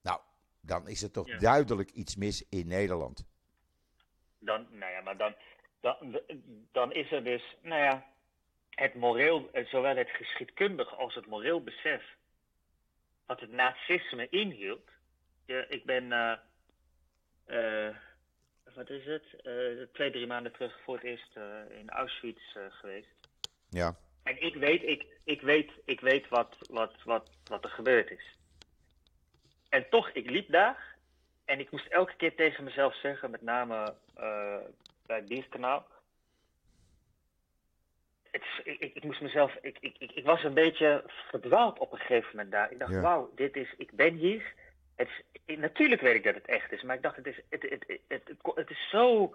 Nou, 0.03 0.21
dan 0.61 0.89
is 0.89 1.03
er 1.03 1.11
toch 1.11 1.37
duidelijk 1.39 1.91
iets 1.91 2.17
mis 2.17 2.49
in 2.49 2.67
Nederland. 2.67 3.27
Dan, 4.39 4.67
nou 4.71 4.93
ja, 4.93 5.01
maar 5.01 5.17
dan, 5.17 5.35
dan, 5.81 6.21
dan 6.73 6.93
is 6.93 7.13
er 7.13 7.25
dus, 7.25 7.57
nou 7.63 7.83
ja, 7.83 8.07
het 8.71 8.95
moreel, 8.95 9.51
zowel 9.65 9.97
het 9.97 10.11
geschiedkundig 10.11 10.99
als 10.99 11.15
het 11.15 11.27
moreel 11.27 11.63
besef 11.63 12.03
wat 13.27 13.41
het 13.41 13.53
nazisme 13.53 14.29
inhield. 14.29 14.89
Ja, 15.45 15.65
ik 15.69 15.85
ben, 15.85 16.05
uh, 16.05 16.33
wat 18.75 18.91
is 18.91 19.05
het, 19.05 19.25
uh, 19.43 19.83
twee, 19.93 20.11
drie 20.11 20.27
maanden 20.27 20.53
terug 20.53 20.81
voor 20.85 20.95
het 20.95 21.05
eerst 21.05 21.37
uh, 21.37 21.79
in 21.79 21.91
Auschwitz 21.91 22.57
geweest. 22.69 23.15
Ja. 23.69 23.97
En 24.23 24.43
ik 24.43 24.55
weet, 24.55 24.83
ik, 24.83 25.07
ik 25.25 25.41
weet, 25.41 25.71
ik 25.85 26.01
weet 26.01 26.29
wat, 26.29 26.57
wat, 26.71 26.95
wat, 27.05 27.31
wat 27.45 27.65
er 27.65 27.71
gebeurd 27.71 28.11
is. 28.11 28.37
En 29.69 29.87
toch, 29.91 30.11
ik 30.11 30.31
liep 30.31 30.51
daar 30.51 30.97
en 31.45 31.61
ik 31.61 31.71
moest 31.71 31.87
elke 31.87 32.17
keer 32.17 32.35
tegen 32.35 32.65
mezelf 32.65 32.95
zeggen, 32.95 33.31
met 33.31 33.43
name 33.43 33.95
bij 35.07 35.17
het 35.17 35.29
Bierkanaal. 35.29 35.87
Het, 38.31 38.43
ik, 38.65 38.81
ik, 38.81 38.95
ik, 38.95 39.05
moest 39.05 39.21
mezelf, 39.21 39.55
ik, 39.61 39.79
ik, 39.81 39.97
ik, 39.99 40.13
ik, 40.13 40.25
was 40.25 40.45
een 40.45 40.55
beetje 40.55 41.05
verdwaald 41.29 41.79
op 41.79 41.93
een 41.93 41.99
gegeven 41.99 42.29
moment 42.31 42.51
daar. 42.51 42.73
Ik 42.73 42.79
dacht, 42.79 42.93
Ja. 42.93 43.01
wauw, 43.01 43.33
dit 43.35 43.57
is, 43.57 43.75
ik 43.77 43.93
ben 43.93 44.15
hier. 44.15 44.55
Het 44.99 45.09
is, 45.45 45.57
natuurlijk 45.57 46.01
weet 46.01 46.15
ik 46.15 46.25
dat 46.25 46.35
het 46.35 46.47
echt 46.47 46.73
is, 46.73 46.83
maar 46.83 46.97
ik 46.97 47.03
dacht, 47.03 47.17
het 47.17 47.27
is, 47.27 47.41
het, 47.49 47.63
het, 47.63 48.01
het, 48.09 48.23
het, 48.55 48.71
is 48.71 48.89
zo. 48.91 49.35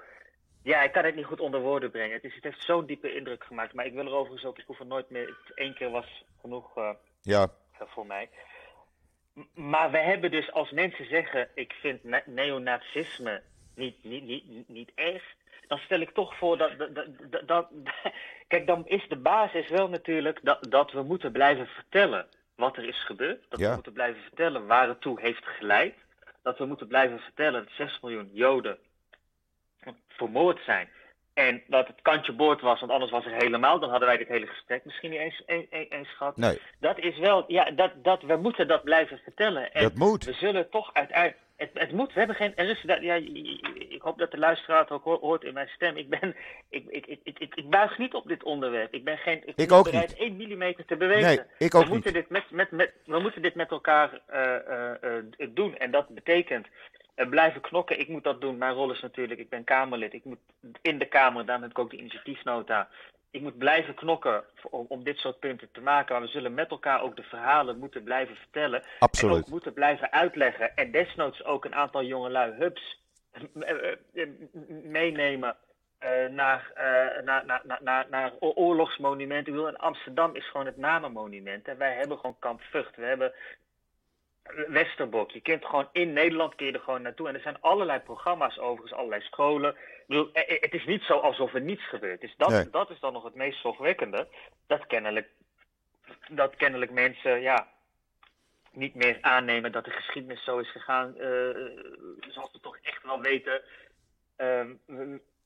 Ja, 0.64 0.82
ik 0.82 0.92
kan 0.92 1.04
het 1.06 1.16
niet 1.16 1.26
goed 1.26 1.40
onder 1.40 1.62
woorden 1.62 1.92
brengen. 1.92 2.14
Het, 2.14 2.24
is, 2.24 2.36
het 2.36 2.44
heeft 2.44 2.64
zo'n 2.64 2.86
diepe 2.86 3.16
indruk 3.16 3.44
gemaakt. 3.44 3.74
Maar 3.74 3.86
ik 3.86 3.94
wil 3.94 4.06
er 4.06 4.14
overigens 4.14 4.46
ook, 4.46 4.58
ik 4.58 4.66
hoef 4.68 4.80
er 4.80 4.86
nooit 4.86 5.10
meer. 5.10 5.28
Het 5.28 5.58
één 5.58 5.74
keer 5.74 5.90
was 5.90 6.24
genoeg 6.42 6.78
uh, 6.78 6.90
Ja. 7.22 7.48
voor 7.80 8.06
mij. 8.06 8.30
Maar 9.54 9.92
we 9.92 9.98
hebben 9.98 10.32
dus 10.32 10.52
als 10.52 10.72
mensen 10.72 11.08
zeggen: 11.08 11.50
ik 11.56 11.74
vind 11.74 12.04
ne- 12.04 12.24
neonazisme 12.26 13.42
niet, 13.76 14.04
niet, 14.04 14.24
niet, 14.24 14.70
niet 14.70 14.92
erg. 14.96 15.24
Dan 15.68 15.78
stel 15.78 16.00
ik 16.00 16.10
toch 16.12 16.38
voor 16.38 16.58
dat, 16.58 16.78
dat, 16.78 16.96
dat, 16.96 17.48
dat. 17.48 17.70
Kijk, 18.48 18.68
dan 18.68 18.88
is 18.88 19.08
de 19.08 19.18
basis 19.18 19.70
wel 19.70 19.90
natuurlijk 19.90 20.40
dat, 20.44 20.72
dat 20.72 20.92
we 20.92 21.04
moeten 21.04 21.32
blijven 21.32 21.68
vertellen 21.68 22.28
wat 22.56 22.78
er 22.78 22.88
is 22.88 23.06
gebeurd. 23.06 23.46
Dat 23.50 23.60
Ja. 23.60 23.68
we 23.68 23.74
moeten 23.74 23.94
blijven 23.94 24.22
vertellen 24.22 24.66
waar 24.68 24.88
het 24.88 25.02
toe 25.02 25.20
heeft 25.22 25.46
geleid. 25.46 25.96
Dat 26.44 26.58
we 26.58 26.66
moeten 26.66 26.88
blijven 26.88 27.20
vertellen 27.20 27.64
dat 27.64 27.74
6 27.74 28.00
miljoen 28.02 28.30
Joden 28.34 28.78
vermoord 30.08 30.60
zijn. 30.66 30.90
En 31.34 31.64
dat 31.68 31.88
het 31.88 32.02
kantje 32.02 32.32
boord 32.34 32.62
was, 32.62 32.80
want 32.80 32.92
anders 32.92 33.12
was 33.12 33.26
er 33.26 33.32
helemaal, 33.34 33.80
dan 33.80 33.90
hadden 33.90 34.08
wij 34.08 34.18
dit 34.18 34.28
hele 34.28 34.48
gesprek 34.48 34.86
misschien 34.86 35.10
niet 35.10 35.20
eens, 35.20 35.44
eens, 35.46 35.66
eens 35.70 36.16
gehad. 36.16 36.38
Nee, 36.38 36.62
Dat 36.80 36.98
is 36.98 37.18
wel, 37.18 37.44
ja, 37.48 37.72
dat, 37.72 37.92
dat, 37.96 38.22
we 38.22 38.36
moeten 38.36 38.68
dat 38.68 38.84
blijven 38.84 39.18
vertellen. 39.18 39.74
En 39.74 39.84
dat 39.84 39.96
moet. 39.96 40.24
we 40.24 40.34
zullen 40.34 40.70
toch 40.70 40.94
uiteindelijk. 40.94 41.42
Het, 41.56 41.70
het 41.74 41.92
moet, 41.92 42.14
we 42.14 42.20
hebben 42.20 42.36
geen. 42.36 42.56
Er 42.56 42.70
is, 42.70 42.82
ja, 42.82 43.14
ik 43.90 44.02
hoop 44.02 44.18
dat 44.18 44.32
de 44.32 44.38
luisteraar 44.38 44.80
het 44.80 44.90
ook 44.90 45.04
ho- 45.04 45.20
hoort 45.20 45.44
in 45.44 45.54
mijn 45.54 45.68
stem. 45.68 45.98
Ik, 45.98 46.10
ben, 46.10 46.36
ik, 46.70 46.86
ik, 46.90 47.20
ik, 47.24 47.40
ik, 47.40 47.70
buig 47.70 47.98
niet 47.98 48.14
op 48.14 48.28
dit 48.28 48.44
onderwerp. 48.44 48.94
Ik 48.94 49.04
ben 49.04 49.18
geen. 49.18 49.42
Ik, 49.46 49.56
ben 49.56 49.70
ook 49.70 49.84
bereid 49.84 50.10
niet. 50.10 50.18
1 50.18 50.38
millimeter 50.38 50.86
te 50.86 50.96
bewegen. 50.96 51.26
Nee, 51.26 51.40
ik 51.58 51.76
ook 51.76 51.84
we, 51.84 51.90
moeten 51.90 52.14
niet. 52.14 52.22
dit 52.22 52.30
met, 52.30 52.52
met, 52.52 52.72
met, 52.72 52.94
we 53.06 53.20
moeten 53.20 53.42
dit 53.42 53.56
met 53.56 53.72
elkaar 53.72 54.22
eh, 54.26 54.56
eh, 54.56 55.18
eh, 55.18 55.50
doen. 55.50 55.78
En 55.78 55.92
dat 55.92 56.08
betekent 56.08 56.68
blijven 57.16 57.62
knokken. 57.62 58.00
Ik 58.00 58.08
moet 58.08 58.24
dat 58.24 58.42
doen. 58.42 58.58
Mijn 58.58 58.74
rol 58.74 58.92
is 58.92 59.02
natuurlijk, 59.02 59.40
ik 59.40 59.50
ben 59.50 59.64
Kamerlid. 59.64 60.14
Ik 60.14 60.26
moet 60.26 60.40
in 60.82 60.98
de 60.98 61.06
Kamer, 61.08 61.46
daarom 61.46 61.64
heb 61.64 61.72
ik 61.72 61.80
ook 61.80 61.92
de 61.92 61.98
initiatiefnota. 61.98 62.90
Ik 63.34 63.42
moet 63.42 63.58
blijven 63.58 63.94
knokken 63.94 64.44
om, 64.70 64.86
om 64.90 65.04
dit 65.04 65.18
soort 65.18 65.40
punten 65.40 65.70
te 65.72 65.82
maken. 65.82 66.14
Maar 66.14 66.24
we 66.24 66.32
zullen 66.32 66.54
met 66.54 66.70
elkaar 66.70 67.02
ook 67.02 67.16
de 67.16 67.24
verhalen 67.24 67.80
moeten 67.80 68.04
blijven 68.04 68.36
vertellen. 68.36 68.82
En 68.82 68.88
Absoluut. 69.00 69.38
ook 69.38 69.48
moeten 69.48 69.74
blijven 69.74 70.12
uitleggen. 70.12 70.76
En 70.76 70.92
desnoods 70.92 71.44
ook 71.44 71.66
een 71.66 71.76
aantal 71.76 72.04
jongelui 72.04 72.52
hubs 72.52 73.02
eh, 73.32 73.92
eh, 74.14 74.30
meenemen. 74.84 75.56
eh, 76.00 76.30
naar, 76.30 76.72
naar, 77.24 77.44
naar, 77.46 77.62
naar, 77.82 78.08
naar, 78.10 78.32
oorlogsmonumenten. 78.40 79.48
Ik 79.48 79.54
bedoel, 79.54 79.68
in 79.68 79.78
Amsterdam 79.78 80.36
is 80.36 80.50
gewoon 80.50 80.66
het 80.66 80.78
namenmonument. 80.78 81.68
En 81.68 81.78
wij 81.78 81.94
hebben 81.94 82.18
gewoon 82.18 82.40
Kamp 82.40 82.62
Vught. 82.62 82.96
We 82.96 83.06
hebben 83.06 83.34
Westerbok. 84.68 85.32
Je 85.32 85.42
kunt 85.42 85.66
gewoon 85.66 85.90
in 85.92 86.14
Nederland 86.14 86.56
kun 86.56 86.66
je 86.66 86.72
er 86.72 86.80
gewoon 86.80 87.02
naartoe. 87.02 87.28
En 87.28 87.36
er 87.36 87.42
zijn 87.42 87.62
allerlei 87.62 88.00
programma's 88.00 88.58
overigens, 88.60 88.94
allerlei 88.94 89.22
scholen. 89.22 89.72
Ik 89.72 90.04
bedoel, 90.08 90.30
eh, 90.34 90.56
eh, 90.56 90.62
het 90.62 90.74
is 90.74 90.86
niet 90.86 91.02
zo 91.02 91.14
alsof 91.14 91.54
er 91.54 91.62
niets 91.62 91.88
gebeurt. 91.90 92.22
Dus 92.22 92.34
dat, 92.38 92.50
Nee. 92.50 92.70
dat 92.70 92.90
is 92.90 93.00
dan 93.00 93.14
nog 93.14 93.24
het 93.24 93.36
meest 93.36 93.62
zorgwekkende. 93.62 94.28
Dat 94.68 94.88
kennelijk, 94.88 95.28
dat 96.30 96.56
kennelijk 96.56 96.92
mensen, 96.92 97.42
ja, 97.42 97.68
niet 98.72 98.96
meer 98.96 99.18
aannemen 99.22 99.72
dat 99.72 99.86
de 99.86 99.92
geschiedenis 99.92 100.44
zo 100.44 100.58
is 100.60 100.72
gegaan. 100.72 101.18
eh, 101.18 101.28
zoals 102.30 102.52
we 102.52 102.60
toch 102.62 102.78
echt 102.82 103.04
wel 103.04 103.22
weten. 103.22 103.62
Ehm, 104.36 104.74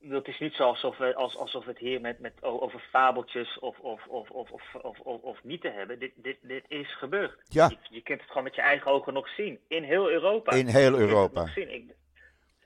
het 0.10 0.28
is 0.28 0.40
niet 0.40 0.54
zo 0.54 0.64
alsof 0.64 0.98
we, 0.98 1.16
als, 1.16 1.38
alsof 1.38 1.64
we 1.66 1.70
het 1.70 1.80
hier 1.80 2.02
met, 2.02 2.20
met, 2.20 2.34
over 2.42 2.80
fabeltjes 2.92 3.60
of, 3.60 3.80
of, 3.80 4.06
of, 4.08 4.30
of, 4.30 4.50
of, 4.52 4.62
of, 4.82 5.00
of, 5.00 5.22
of 5.22 5.44
mythen 5.44 5.74
hebben. 5.74 6.00
Dit, 6.00 6.12
dit, 6.16 6.38
dit 6.42 6.64
is 6.68 6.98
gebeurd. 6.98 7.40
Ja. 7.44 7.68
Je, 7.68 7.78
je 7.90 8.02
kunt 8.02 8.20
het 8.20 8.28
gewoon 8.28 8.44
met 8.44 8.56
je 8.56 8.62
eigen 8.62 8.92
ogen 8.92 9.14
nog 9.14 9.30
zien. 9.30 9.60
In 9.68 9.84
heel 9.84 10.10
Europa. 10.10 10.52
In 10.52 10.68
heel 10.68 10.98
Europa. 10.98 11.42
Ik, 11.56 11.96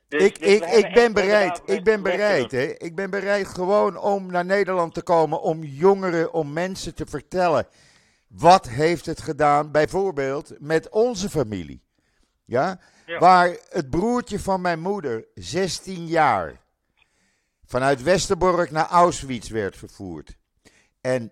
dus- 0.07 0.24
Ik, 0.24 0.39
dus 0.39 0.50
ik, 0.51 0.63
ik 0.63 0.93
ben 0.93 1.13
bereid, 1.13 1.62
ik 1.65 1.83
ben 1.83 2.03
bereid, 2.03 2.51
hè. 2.51 2.63
Ik 2.77 2.95
ben 2.95 3.10
bereid 3.10 3.48
gewoon 3.48 3.98
om 3.98 4.31
naar 4.31 4.45
Nederland 4.45 4.93
te 4.93 5.03
komen, 5.03 5.41
om 5.41 5.63
jongeren, 5.63 6.33
om 6.33 6.53
mensen 6.53 6.95
te 6.95 7.05
vertellen. 7.05 7.67
Wat 8.27 8.69
heeft 8.69 9.05
het 9.05 9.21
gedaan, 9.21 9.71
bijvoorbeeld 9.71 10.55
met 10.60 10.89
onze 10.89 11.29
familie? 11.29 11.81
Ja? 12.45 12.79
Ja. 13.05 13.19
Waar 13.19 13.57
het 13.69 13.89
broertje 13.89 14.39
van 14.39 14.62
mijn 14.62 14.79
moeder, 14.79 15.25
16 15.36 16.05
jaar, 16.05 16.60
vanuit 17.71 18.03
Westerbork 18.03 18.71
naar 18.71 18.87
Auschwitz 18.87 19.49
werd 19.49 19.77
vervoerd. 19.77 20.37
En 21.01 21.31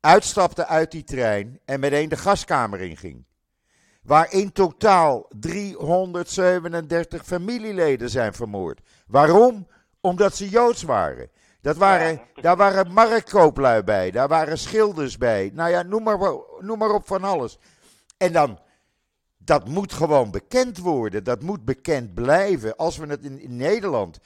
uitstapte 0.00 0.66
uit 0.66 0.90
die 0.90 1.04
trein 1.04 1.60
en 1.64 1.80
meteen 1.80 2.08
de 2.08 2.16
gaskamer 2.16 2.80
inging. 2.80 3.24
Waar 4.02 4.32
in 4.32 4.52
totaal 4.52 5.26
337 5.38 7.24
familieleden 7.24 8.10
zijn 8.10 8.34
vermoord. 8.34 8.80
Waarom? 9.06 9.66
Omdat 10.00 10.36
ze 10.36 10.48
Joods 10.48 10.82
waren. 10.82 11.30
Dat 11.60 11.76
waren 11.76 12.20
daar 12.40 12.56
waren 12.56 12.92
marktkooplui 12.92 13.82
bij, 13.82 14.10
daar 14.10 14.28
waren 14.28 14.58
schilders 14.58 15.18
bij. 15.18 15.50
Nou 15.54 15.70
ja, 15.70 15.82
noem 15.82 16.02
maar, 16.02 16.18
noem 16.60 16.78
maar 16.78 16.90
op 16.90 17.06
van 17.06 17.24
alles. 17.24 17.58
En 18.16 18.32
dan, 18.32 18.58
dat 19.38 19.68
moet 19.68 19.92
gewoon 19.92 20.30
bekend 20.30 20.78
worden. 20.78 21.24
Dat 21.24 21.42
moet 21.42 21.64
bekend 21.64 22.14
blijven. 22.14 22.76
Als 22.76 22.96
we 22.96 23.06
het 23.06 23.24
in, 23.24 23.40
in 23.40 23.56
Nederland 23.56 24.18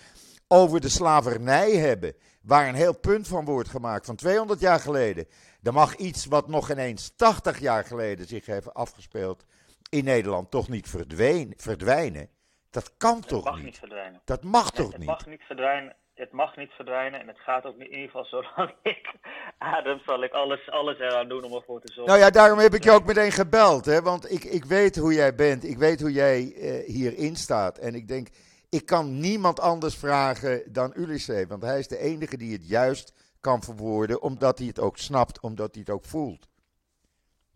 over 0.49 0.81
de 0.81 0.89
slavernij 0.89 1.71
hebben, 1.71 2.15
waar 2.43 2.69
een 2.69 2.75
heel 2.75 2.99
punt 2.99 3.29
van 3.29 3.45
wordt 3.45 3.69
gemaakt 3.69 4.07
van 4.07 4.17
200 4.17 4.61
jaar 4.61 4.81
geleden, 4.81 5.27
dan 5.61 5.75
mag 5.75 5.95
iets 5.97 6.27
wat 6.27 6.49
nog 6.49 6.71
ineens 6.71 7.13
80 7.17 7.59
jaar 7.59 7.85
geleden 7.85 8.27
zich 8.27 8.47
heeft 8.47 8.75
afgespeeld 8.75 9.45
in 9.91 10.05
Nederland 10.05 10.51
toch 10.51 10.69
niet 10.69 10.89
verdween- 10.89 11.55
verdwijnen. 11.57 12.29
Dat 12.71 12.93
kan 12.97 13.17
Het 13.17 13.29
toch 13.29 13.45
mag 13.45 13.55
niet? 13.57 13.65
niet 13.65 13.79
verdwijnen. 13.79 14.21
Dat 14.25 14.43
mag 14.45 14.73
Nee, 14.73 14.83
toch 14.83 14.89
het 14.91 14.99
niet? 14.99 15.09
mag 15.09 15.27
niet 15.27 15.43
verdwijnen. 15.47 15.97
Het 16.15 16.33
mag 16.33 16.57
niet 16.57 16.71
verdwijnen. 16.71 17.21
En 17.21 17.29
het 17.29 17.39
gaat 17.39 17.65
ook 17.65 17.77
niet, 17.77 17.89
in 17.89 17.95
ieder 17.95 18.07
geval 18.11 18.25
zolang 18.25 18.75
ik 18.83 19.15
adem, 19.59 20.01
zal 20.07 20.23
ik 20.23 20.33
alles, 20.33 20.71
alles 20.71 20.99
eraan 20.99 21.29
doen 21.29 21.45
om 21.45 21.53
ervoor 21.55 21.81
te 21.81 21.93
zorgen. 21.93 22.13
Nou 22.13 22.25
ja, 22.25 22.31
daarom 22.31 22.59
heb 22.59 22.75
ik 22.75 22.85
je 22.85 22.91
ook 22.91 23.05
meteen 23.05 23.33
gebeld. 23.33 23.85
Hè? 23.85 24.03
Want 24.03 24.31
ik, 24.33 24.45
ik 24.45 24.65
weet 24.65 24.97
hoe 24.97 25.13
jij 25.15 25.35
bent. 25.35 25.65
Ik 25.65 25.79
weet 25.79 26.01
hoe 26.01 26.13
jij 26.13 26.53
eh, 26.55 26.87
hierin 26.95 27.37
staat. 27.37 27.79
En 27.79 27.95
ik 27.95 28.09
denk, 28.09 28.29
ik 28.71 28.87
kan 28.87 29.21
niemand 29.21 29.61
anders 29.61 29.97
vragen 29.97 30.73
dan 30.73 30.93
Ulysses. 30.97 31.47
Want 31.47 31.63
hij 31.63 31.79
is 31.79 31.89
de 31.89 31.99
enige 31.99 32.37
die 32.37 32.53
het 32.53 32.69
juist 32.69 33.37
kan 33.41 33.63
verwoorden. 33.63 34.23
Omdat 34.23 34.59
hij 34.59 34.67
het 34.67 34.81
ook 34.81 34.97
snapt. 34.97 35.41
Omdat 35.41 35.75
hij 35.75 35.81
het 35.81 35.95
ook 35.95 36.05
voelt. 36.05 36.49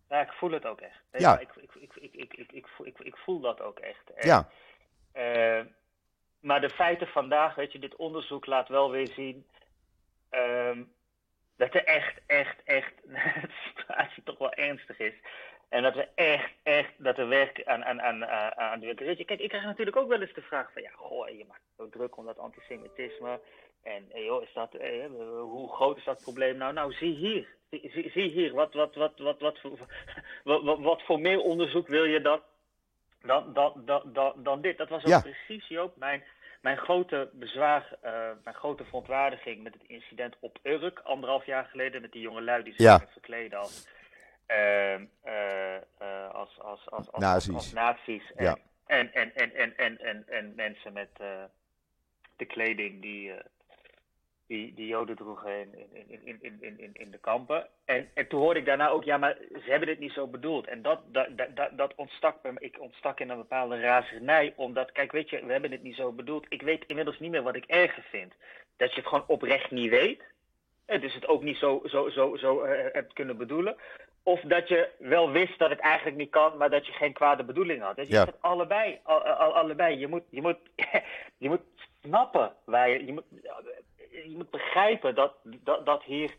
Ja, 0.08 0.20
ik 0.20 0.32
voel 0.32 0.50
het 0.50 0.66
ook 0.66 0.80
echt. 0.80 1.02
Nee, 1.12 1.22
Ja. 1.22 1.38
Ik, 1.38 1.48
ik, 1.56 1.74
ik, 1.74 1.94
ik, 1.94 2.14
ik, 2.14 2.34
ik, 2.34 2.52
ik, 2.52 2.66
voel, 2.66 2.86
ik, 2.86 2.98
ik 2.98 3.16
voel 3.16 3.40
dat 3.40 3.60
ook 3.60 3.78
echt. 3.78 4.12
En, 4.14 4.28
Ja, 4.28 4.48
eh, 5.12 5.64
maar 6.40 6.60
de 6.60 6.70
feiten 6.70 7.06
vandaag, 7.06 7.54
weet 7.54 7.72
je, 7.72 7.78
dit 7.78 7.96
onderzoek 7.96 8.46
laat 8.46 8.68
wel 8.68 8.90
weer 8.90 9.06
zien 9.06 9.46
ehm, 10.30 10.82
dat 11.56 11.74
er 11.74 11.84
echt, 11.84 12.20
echt, 12.26 12.62
echt 12.64 12.92
de 13.04 13.48
situatie 13.66 14.22
toch 14.22 14.38
wel 14.38 14.52
ernstig 14.52 14.98
is. 14.98 15.14
En 15.72 15.82
dat 15.82 15.94
we 15.94 16.08
echt, 16.14 16.52
echt, 16.62 16.92
dat 16.96 17.18
er 17.18 17.28
werk 17.28 17.64
aan, 17.64 17.84
aan, 17.84 18.02
aan, 18.02 18.26
aan 18.26 18.52
aan 18.56 18.80
de 18.80 18.86
werk. 18.86 19.26
Kijk, 19.26 19.40
ik 19.40 19.48
krijg 19.48 19.64
natuurlijk 19.64 19.96
ook 19.96 20.08
wel 20.08 20.20
eens 20.20 20.34
de 20.34 20.42
vraag 20.42 20.72
van, 20.72 20.82
ja, 20.82 20.90
goh, 20.94 21.28
je 21.28 21.44
maakt 21.48 21.62
zo 21.76 21.88
druk 21.88 22.16
om 22.16 22.24
dat 22.24 22.38
antisemitisme. 22.38 23.40
En 23.82 24.06
eh, 24.12 24.24
joh, 24.24 24.42
is 24.42 24.52
dat, 24.54 24.74
eh, 24.74 25.06
hoe 25.40 25.72
groot 25.72 25.96
is 25.96 26.04
dat 26.04 26.20
probleem 26.20 26.56
nou? 26.56 26.72
Nou, 26.72 26.92
zie 26.92 27.14
hier. 27.14 27.48
Zie, 27.70 28.10
zie, 28.10 28.30
hier, 28.30 28.52
wat, 28.52 28.74
wat, 28.74 28.94
wat, 28.94 29.18
wat, 29.18 29.40
wat, 29.40 29.58
voor, 29.58 29.78
wat, 30.44 30.62
wat, 30.62 30.78
wat 30.78 31.02
voor 31.02 31.20
meer 31.20 31.40
onderzoek 31.40 31.88
wil 31.88 32.04
je 32.04 32.20
dan, 32.20 32.40
dan, 33.22 33.52
dan, 33.52 33.82
dan, 33.84 34.02
dan, 34.12 34.32
dan 34.36 34.60
dit? 34.60 34.78
Dat 34.78 34.88
was 34.88 35.02
ook 35.04 35.10
Ja. 35.10 35.20
precies, 35.20 35.68
Joop, 35.68 35.96
mijn, 35.96 36.24
mijn 36.60 36.76
grote 36.76 37.30
bezwaar, 37.32 37.96
eh, 38.00 38.30
mijn 38.44 38.56
grote 38.56 38.84
verontwaardiging 38.84 39.62
met 39.62 39.72
het 39.72 39.84
incident 39.86 40.36
op 40.40 40.58
Urk, 40.62 40.98
anderhalf 40.98 41.46
jaar 41.46 41.64
geleden, 41.64 42.00
met 42.00 42.12
die 42.12 42.22
jonge 42.22 42.42
lui 42.42 42.62
die 42.62 42.72
zich 42.72 42.82
Ja. 42.82 43.06
verkleden 43.12 43.58
als, 43.58 43.84
eh, 43.84 43.90
eh, 43.90 44.01
als, 46.32 46.58
als, 46.58 46.90
als, 46.90 47.12
als, 47.12 47.22
Nazi's. 47.22 47.54
als 47.54 47.72
nazi's. 47.72 48.32
En, 48.36 48.44
Ja. 48.44 48.56
en, 48.86 49.14
en, 49.14 49.34
en, 49.34 49.54
en, 49.54 49.76
en, 49.76 49.98
en, 49.98 50.24
en 50.28 50.52
mensen 50.56 50.92
met 50.92 51.08
eh, 51.16 51.44
de 52.36 52.44
kleding 52.44 53.02
die, 53.02 53.32
eh, 53.32 53.44
die, 54.46 54.74
die 54.74 54.86
Joden 54.86 55.16
droegen 55.16 55.60
in, 55.60 55.74
in, 56.08 56.38
in, 56.40 56.58
in, 56.60 56.78
in, 56.78 56.90
in, 56.94 57.10
de 57.10 57.18
kampen. 57.18 57.66
En, 57.84 58.08
en 58.14 58.28
toen 58.28 58.40
hoorde 58.40 58.60
ik 58.60 58.66
daarna 58.66 58.88
ook, 58.88 59.04
ja, 59.04 59.16
maar 59.16 59.36
ze 59.52 59.70
hebben 59.70 59.88
dit 59.88 59.98
niet 59.98 60.12
zo 60.12 60.26
bedoeld. 60.26 60.66
En 60.66 60.82
dat, 60.82 61.00
dat, 61.06 61.28
dat, 61.54 61.70
dat 61.76 61.94
ontstak, 61.94 62.36
ik 62.58 62.80
ontstak 62.80 63.20
in 63.20 63.30
een 63.30 63.36
bepaalde 63.36 63.80
razernij, 63.80 64.52
omdat, 64.56 64.92
kijk, 64.92 65.12
weet 65.12 65.30
je, 65.30 65.44
we 65.46 65.52
hebben 65.52 65.70
dit 65.70 65.82
niet 65.82 65.96
zo 65.96 66.12
bedoeld. 66.12 66.46
Ik 66.48 66.62
weet 66.62 66.84
inmiddels 66.86 67.18
niet 67.18 67.30
meer 67.30 67.42
wat 67.42 67.56
ik 67.56 67.64
erger 67.64 68.02
vind. 68.02 68.32
Dat 68.76 68.90
je 68.90 69.00
het 69.00 69.08
gewoon 69.08 69.24
oprecht 69.26 69.70
niet 69.70 69.90
weet. 69.90 70.22
Dus 70.86 71.14
het 71.14 71.26
ook 71.26 71.42
niet 71.42 71.56
zo, 71.56 71.82
zo, 71.84 72.08
zo, 72.08 72.36
zo 72.36 72.64
uh, 72.64 72.70
hebt 72.92 73.12
kunnen 73.12 73.36
bedoelen. 73.36 73.76
Of 74.22 74.40
dat 74.40 74.68
je 74.68 74.90
wel 74.98 75.30
wist 75.30 75.58
dat 75.58 75.70
het 75.70 75.78
eigenlijk 75.78 76.16
niet 76.16 76.30
kan, 76.30 76.56
maar 76.56 76.70
dat 76.70 76.86
je 76.86 76.92
geen 76.92 77.12
kwade 77.12 77.44
bedoeling 77.44 77.82
had. 77.82 77.96
Dus 77.96 78.06
je 78.06 78.12
ja. 78.12 78.18
hebt 78.18 78.32
het 78.32 78.42
allebei. 78.42 79.00
Al, 79.02 79.22
al, 79.22 79.54
allebei. 79.54 79.98
Je 79.98 80.08
moet, 80.08 80.22
je, 80.30 80.40
moet, 80.40 80.58
je 81.38 81.48
moet 81.48 81.60
snappen 82.02 82.52
waar 82.64 82.88
je. 82.88 83.06
Je 83.06 83.12
moet, 83.12 83.24
je 84.10 84.34
moet 84.36 84.50
begrijpen 84.50 85.14
dat, 85.14 85.34
dat, 85.42 85.86
dat 85.86 86.02
hier 86.02 86.34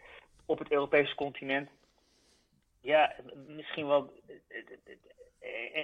op 0.45 0.59
het 0.59 0.71
Europese 0.71 1.15
continent. 1.15 1.69
Ja, 2.81 3.15
misschien 3.47 3.87
wel. 3.87 4.13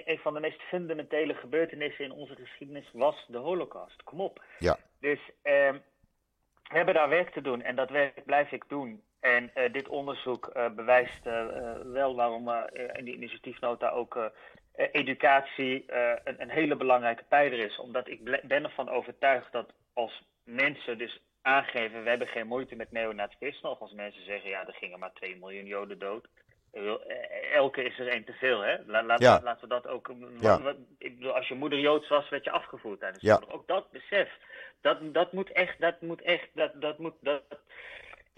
Een 0.04 0.18
van 0.18 0.34
de 0.34 0.40
meest 0.40 0.60
fundamentele 0.60 1.34
gebeurtenissen 1.34 2.04
in 2.04 2.12
onze 2.12 2.34
geschiedenis 2.34 2.90
was 2.92 3.24
de 3.28 3.38
Holocaust. 3.38 4.02
Kom 4.02 4.20
op. 4.20 4.42
Ja. 4.58 4.78
Dus 5.00 5.18
uh, 5.28 5.72
we 6.70 6.76
hebben 6.76 6.94
daar 6.94 7.08
werk 7.08 7.30
te 7.30 7.40
doen 7.40 7.62
en 7.62 7.76
dat 7.76 7.90
werk 7.90 8.24
blijf 8.24 8.52
ik 8.52 8.64
doen. 8.68 9.02
En 9.20 9.50
uh, 9.54 9.72
dit 9.72 9.88
onderzoek 9.88 10.50
uh, 10.56 10.70
bewijst 10.70 11.26
uh, 11.26 11.46
wel 11.84 12.14
waarom 12.14 12.50
in 12.92 13.04
die 13.04 13.14
initiatiefnota 13.14 13.88
ook 13.88 14.30
educatie 14.92 15.84
een, 16.24 16.42
een, 16.42 16.50
hele 16.50 16.76
belangrijke 16.76 17.24
pijler 17.28 17.58
is. 17.58 17.78
Omdat 17.78 18.08
ik 18.08 18.24
ben 18.42 18.64
ervan 18.64 18.88
overtuigd 18.88 19.52
dat 19.52 19.72
als 19.92 20.22
mensen 20.44 20.98
dus 20.98 21.20
aangeven, 21.42 22.02
we 22.02 22.08
hebben 22.08 22.28
geen 22.28 22.46
moeite 22.46 22.76
met 22.76 22.92
neonazisme, 22.92 23.68
of 23.68 23.80
als 23.80 23.92
mensen 23.92 24.24
zeggen, 24.24 24.50
ja, 24.50 24.66
er 24.66 24.74
gingen 24.74 24.98
maar 24.98 25.12
2 25.12 25.36
miljoen 25.36 25.66
Joden 25.66 25.98
dood. 25.98 26.28
Elke 27.52 27.82
is 27.82 27.98
er 27.98 28.08
één 28.08 28.24
te 28.24 28.32
veel, 28.32 28.60
hè? 28.60 28.76
La, 28.86 29.02
la, 29.02 29.16
ja. 29.18 29.40
Laten 29.42 29.68
we 29.68 29.74
dat 29.74 29.86
ook. 29.86 30.12
Ja. 30.40 30.62
Wat, 30.62 30.76
ik 30.98 31.18
bedoel, 31.18 31.36
als 31.36 31.48
je 31.48 31.54
moeder 31.54 31.78
Joods 31.78 32.08
was, 32.08 32.28
werd 32.28 32.44
je 32.44 32.50
afgevoerd 32.50 33.00
tijdens 33.00 33.22
de 33.22 33.28
ja. 33.28 33.42
Ook 33.48 33.66
dat 33.66 33.90
besef. 33.90 34.28
Dat, 34.80 35.14
dat 35.14 35.32
moet 35.32 35.52
echt, 35.52 35.80
dat 35.80 36.00
moet 36.00 36.22
echt, 36.22 36.48
dat, 36.54 36.80
dat 36.80 36.98
moet. 36.98 37.14
Dat, 37.20 37.42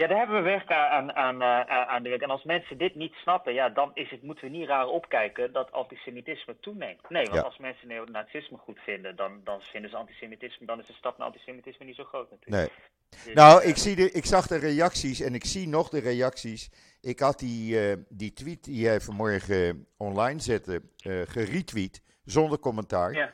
ja, 0.03 0.09
daar 0.09 0.19
hebben 0.19 0.37
we 0.37 0.51
werk 0.51 0.71
aan, 0.73 1.13
aan, 1.13 1.43
aan, 1.43 1.69
aan 1.89 2.03
de 2.03 2.09
werk. 2.09 2.23
En 2.23 2.31
als 2.31 2.45
mensen 2.45 2.79
dit 2.79 2.95
niet 2.95 3.13
snappen, 3.13 3.53
ja, 3.55 3.69
dan 3.69 3.91
is 3.95 4.11
het, 4.11 4.23
moeten 4.23 4.45
we 4.45 4.57
niet 4.57 4.69
raar 4.69 4.87
opkijken 4.87 5.53
dat 5.53 5.73
antisemitisme 5.73 6.57
toeneemt. 6.61 7.09
Nee, 7.09 7.23
want 7.25 7.35
Ja. 7.37 7.41
als 7.43 7.59
mensen 7.59 7.89
neonazisme 7.89 8.57
goed 8.59 8.79
vinden, 8.79 9.17
dan, 9.17 9.41
dan 9.45 9.61
vinden 9.61 9.91
ze 9.91 9.97
antisemitisme, 9.97 10.67
dan 10.67 10.81
is 10.81 10.87
de 10.87 10.93
stap 10.93 11.19
naar 11.19 11.27
antisemitisme 11.27 11.85
niet 11.85 11.97
zo 11.97 12.05
groot 12.05 12.31
natuurlijk. 12.31 12.71
Nee. 12.71 12.79
Dus, 13.25 13.35
Nou, 13.35 13.63
eh, 13.63 13.69
ik, 13.69 13.77
zie 13.77 13.97
de, 13.97 14.11
ik 14.11 14.25
zag 14.25 14.47
de 14.47 14.57
reacties 14.59 15.21
en 15.21 15.35
ik 15.35 15.45
zie 15.45 15.69
nog 15.69 15.89
de 15.89 16.01
reacties. 16.01 16.71
Ik 17.01 17.19
had 17.21 17.39
die, 17.39 17.81
eh, 17.91 17.97
die 18.09 18.33
tweet 18.33 18.65
die 18.65 18.81
jij 18.81 19.01
vanmorgen 19.01 19.87
online 19.97 20.41
zette, 20.41 20.83
eh 20.97 21.21
geretweet, 21.27 22.03
zonder 22.25 22.59
commentaar. 22.59 23.13
Ja, 23.13 23.33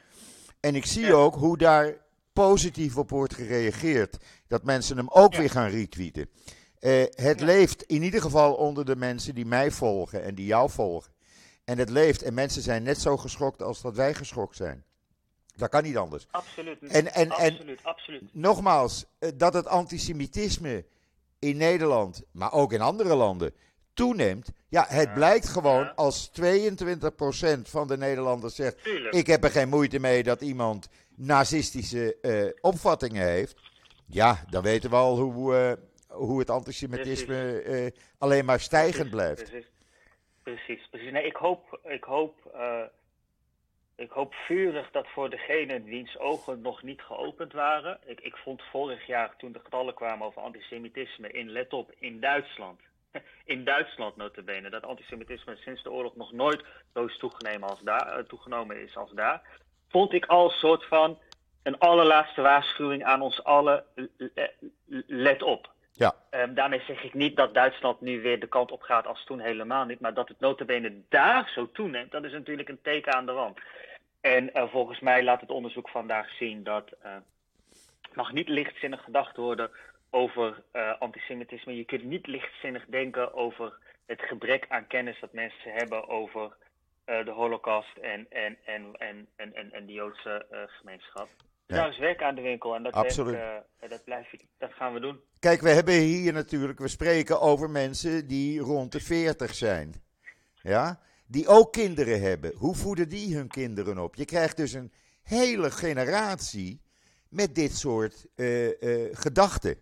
En 0.61 0.75
ik 0.75 0.87
zie 0.87 1.07
Ja. 1.07 1.13
ook 1.13 1.35
hoe 1.35 1.59
daar 1.59 1.95
positief 2.33 2.97
op 2.97 3.11
wordt 3.11 3.35
gereageerd. 3.35 4.43
Dat 4.49 4.65
mensen 4.65 4.97
hem 4.97 5.09
ook 5.09 5.33
Ja. 5.33 5.39
weer 5.39 5.51
gaan 5.51 5.69
retweeten. 5.69 6.31
Eh, 6.81 7.03
het 7.11 7.39
Ja. 7.41 7.45
leeft 7.47 7.83
in 7.83 8.03
ieder 8.03 8.21
geval 8.21 8.55
onder 8.55 8.85
de 8.85 8.97
mensen 8.97 9.35
die 9.35 9.47
mij 9.47 9.71
volgen 9.71 10.23
en 10.23 10.35
die 10.35 10.47
jou 10.47 10.71
volgen. 10.71 11.13
En 11.65 11.79
het 11.79 11.89
leeft. 11.91 12.23
En 12.23 12.35
mensen 12.35 12.63
zijn 12.63 12.83
net 12.83 13.01
zo 13.01 13.17
geschokt 13.17 13.63
als 13.63 13.81
dat 13.83 13.95
wij 13.95 14.15
geschokt 14.15 14.57
zijn. 14.57 14.85
Dat 15.57 15.69
kan 15.69 15.83
niet 15.83 15.97
anders. 15.97 16.27
absoluut. 16.31 16.79
En- 16.83 17.15
en- 17.15 17.31
en- 17.31 17.79
absoluut. 17.83 18.23
Nogmaals, 18.33 19.05
eh, 19.19 19.31
dat 19.37 19.55
het 19.55 19.67
antisemitisme 19.67 20.85
in 21.39 21.57
Nederland, 21.57 22.23
maar 22.33 22.53
ook 22.53 22.73
in 22.73 22.81
andere 22.81 23.15
landen, 23.15 23.53
toeneemt. 23.95 24.49
Ja, 24.69 24.85
het 24.89 25.09
Ja. 25.09 25.15
blijkt 25.15 25.49
gewoon 25.49 25.85
Ja. 25.85 25.93
als 25.97 26.29
22% 26.29 27.69
van 27.69 27.89
de 27.89 27.97
Nederlanders 27.97 28.55
zegt: 28.55 28.83
Tuurlijk. 28.85 29.15
Ik 29.15 29.27
heb 29.27 29.45
er 29.45 29.51
geen 29.51 29.69
moeite 29.69 29.99
mee 29.99 30.23
dat 30.23 30.41
iemand 30.41 30.89
nazistische 31.17 32.17
eh, 32.21 32.47
opvattingen 32.61 33.27
heeft. 33.27 33.57
Ja, 34.07 34.45
dan 34.51 34.63
weten 34.63 34.91
we 34.91 34.97
al 34.97 35.19
hoe, 35.21 35.79
hoe 36.09 36.39
het 36.39 36.51
antisemitisme 36.51 37.61
eh, 37.61 37.91
alleen 38.19 38.45
maar 38.45 38.61
stijgend 38.61 39.11
blijft. 39.11 39.51
Precies, 39.51 39.71
precies. 40.43 40.89
precies. 40.91 41.13
Nee, 41.13 41.27
ik 41.27 41.37
hoop, 41.37 41.81
ik 41.85 42.05
hoop, 42.05 42.51
eh, 42.55 42.83
ik 43.97 44.11
hoop 44.11 44.35
vurig 44.35 44.91
dat 44.91 45.09
voor 45.09 45.31
degene 45.31 45.83
wiens 45.83 46.19
ogen 46.19 46.61
nog 46.61 46.83
niet 46.83 47.01
geopend 47.01 47.53
waren. 47.53 47.99
Ik, 48.07 48.21
ik 48.21 48.37
vond 48.37 48.63
vorig 48.63 49.07
jaar, 49.07 49.37
toen 49.37 49.53
de 49.53 49.61
getallen 49.61 49.95
kwamen 49.95 50.27
over 50.27 50.43
antisemitisme 50.43 51.31
in, 51.31 51.51
let 51.51 51.73
op, 51.73 51.93
in 51.99 52.21
Duitsland. 52.21 52.81
In 53.45 53.65
Duitsland 53.65 54.17
notabene, 54.17 54.71
dat 54.71 54.83
antisemitisme 54.83 55.57
sinds 55.57 55.83
de 55.83 55.91
oorlog 55.91 56.17
nog 56.17 56.33
nooit 56.33 56.65
zo 56.95 57.05
is 57.05 57.19
toegenomen, 57.19 57.69
als 57.69 57.81
daar, 57.81 58.07
eh, 58.07 58.25
toegenomen 58.25 58.83
is 58.83 58.97
als 58.97 59.11
daar. 59.13 59.43
Vond 59.89 60.13
ik 60.13 60.27
al 60.27 60.45
een 60.45 60.51
soort 60.51 60.85
van 60.85 61.19
een 61.63 61.79
allerlaatste 61.79 62.43
waarschuwing 62.43 63.05
aan 63.05 63.21
ons 63.21 63.45
allen. 63.45 63.85
Let 65.07 65.43
op. 65.43 65.77
Ja, 65.99 66.15
Ehm, 66.39 66.55
daarmee 66.55 66.81
zeg 66.81 67.03
ik 67.03 67.15
niet 67.15 67.37
dat 67.37 67.55
Duitsland 67.55 68.01
nu 68.01 68.21
weer 68.21 68.41
de 68.41 68.47
kant 68.47 68.71
op 68.71 68.83
gaat 68.83 69.07
als 69.07 69.25
toen 69.25 69.41
helemaal 69.41 69.85
niet. 69.85 70.01
Maar 70.01 70.15
dat 70.15 70.29
het 70.29 70.41
notabene 70.41 71.03
daar 71.09 71.51
zo 71.55 71.71
toeneemt, 71.73 72.11
dat 72.11 72.25
is 72.25 72.33
natuurlijk 72.33 72.69
een 72.69 72.83
teken 72.83 73.15
aan 73.15 73.27
de 73.27 73.33
wand. 73.33 73.59
En 74.21 74.55
eh, 74.55 74.69
volgens 74.71 75.01
mij 75.01 75.23
laat 75.23 75.41
het 75.41 75.51
onderzoek 75.51 75.89
vandaag 75.89 76.31
zien 76.31 76.63
dat 76.63 76.91
eh 77.03 77.17
mag 78.15 78.33
niet 78.33 78.49
lichtzinnig 78.49 79.05
gedacht 79.05 79.37
worden 79.37 79.71
over 80.11 80.63
eh, 80.73 80.99
antisemitisme. 80.99 81.77
Je 81.77 81.85
kunt 81.85 82.05
niet 82.05 82.27
lichtzinnig 82.27 82.85
denken 82.87 83.35
over 83.35 83.79
het 84.07 84.23
gebrek 84.23 84.67
aan 84.69 84.87
kennis 84.87 85.21
dat 85.21 85.33
mensen 85.33 85.73
hebben 85.73 86.09
over 86.09 86.57
de 87.05 87.31
holocaust 87.31 87.97
en, 87.97 88.27
en, 88.31 88.59
en, 88.65 88.95
en, 88.99 89.29
en, 89.37 89.55
en, 89.55 89.73
en 89.73 89.87
de 89.87 89.93
Joodse 89.93 90.47
gemeenschap. 90.67 91.29
Nee. 91.69 91.81
daar 91.81 91.89
is 91.89 91.99
werk 91.99 92.23
aan 92.23 92.35
de 92.35 92.41
winkel 92.41 92.75
en 92.75 92.83
dat, 92.83 92.93
Absoluut. 92.93 93.35
werk, 93.35 93.65
eh, 93.79 93.89
dat, 93.89 94.05
blijf 94.05 94.31
dat 94.59 94.73
gaan 94.73 94.93
we 94.93 95.01
doen. 95.01 95.21
Kijk, 95.39 95.61
we 95.61 95.69
hebben 95.71 95.95
hier 95.95 96.33
natuurlijk, 96.33 96.79
we 96.79 96.89
spreken 96.89 97.41
over 97.41 97.71
mensen 97.71 98.27
die 98.27 98.61
rond 98.61 98.93
de 98.93 99.01
40 99.01 99.55
zijn. 99.55 99.95
Ja? 100.63 101.01
Die 101.27 101.49
ook 101.49 101.73
kinderen 101.73 102.21
hebben. 102.21 102.55
Hoe 102.55 102.75
voeden 102.75 103.09
die 103.09 103.37
hun 103.37 103.49
kinderen 103.49 103.99
op? 103.99 104.15
Je 104.15 104.25
krijgt 104.25 104.57
dus 104.57 104.73
een 104.73 104.93
hele 105.23 105.71
generatie 105.71 106.81
met 107.29 107.55
dit 107.55 107.77
soort 107.77 108.27
eh, 108.37 108.83
eh, 108.83 109.17
gedachten. 109.17 109.77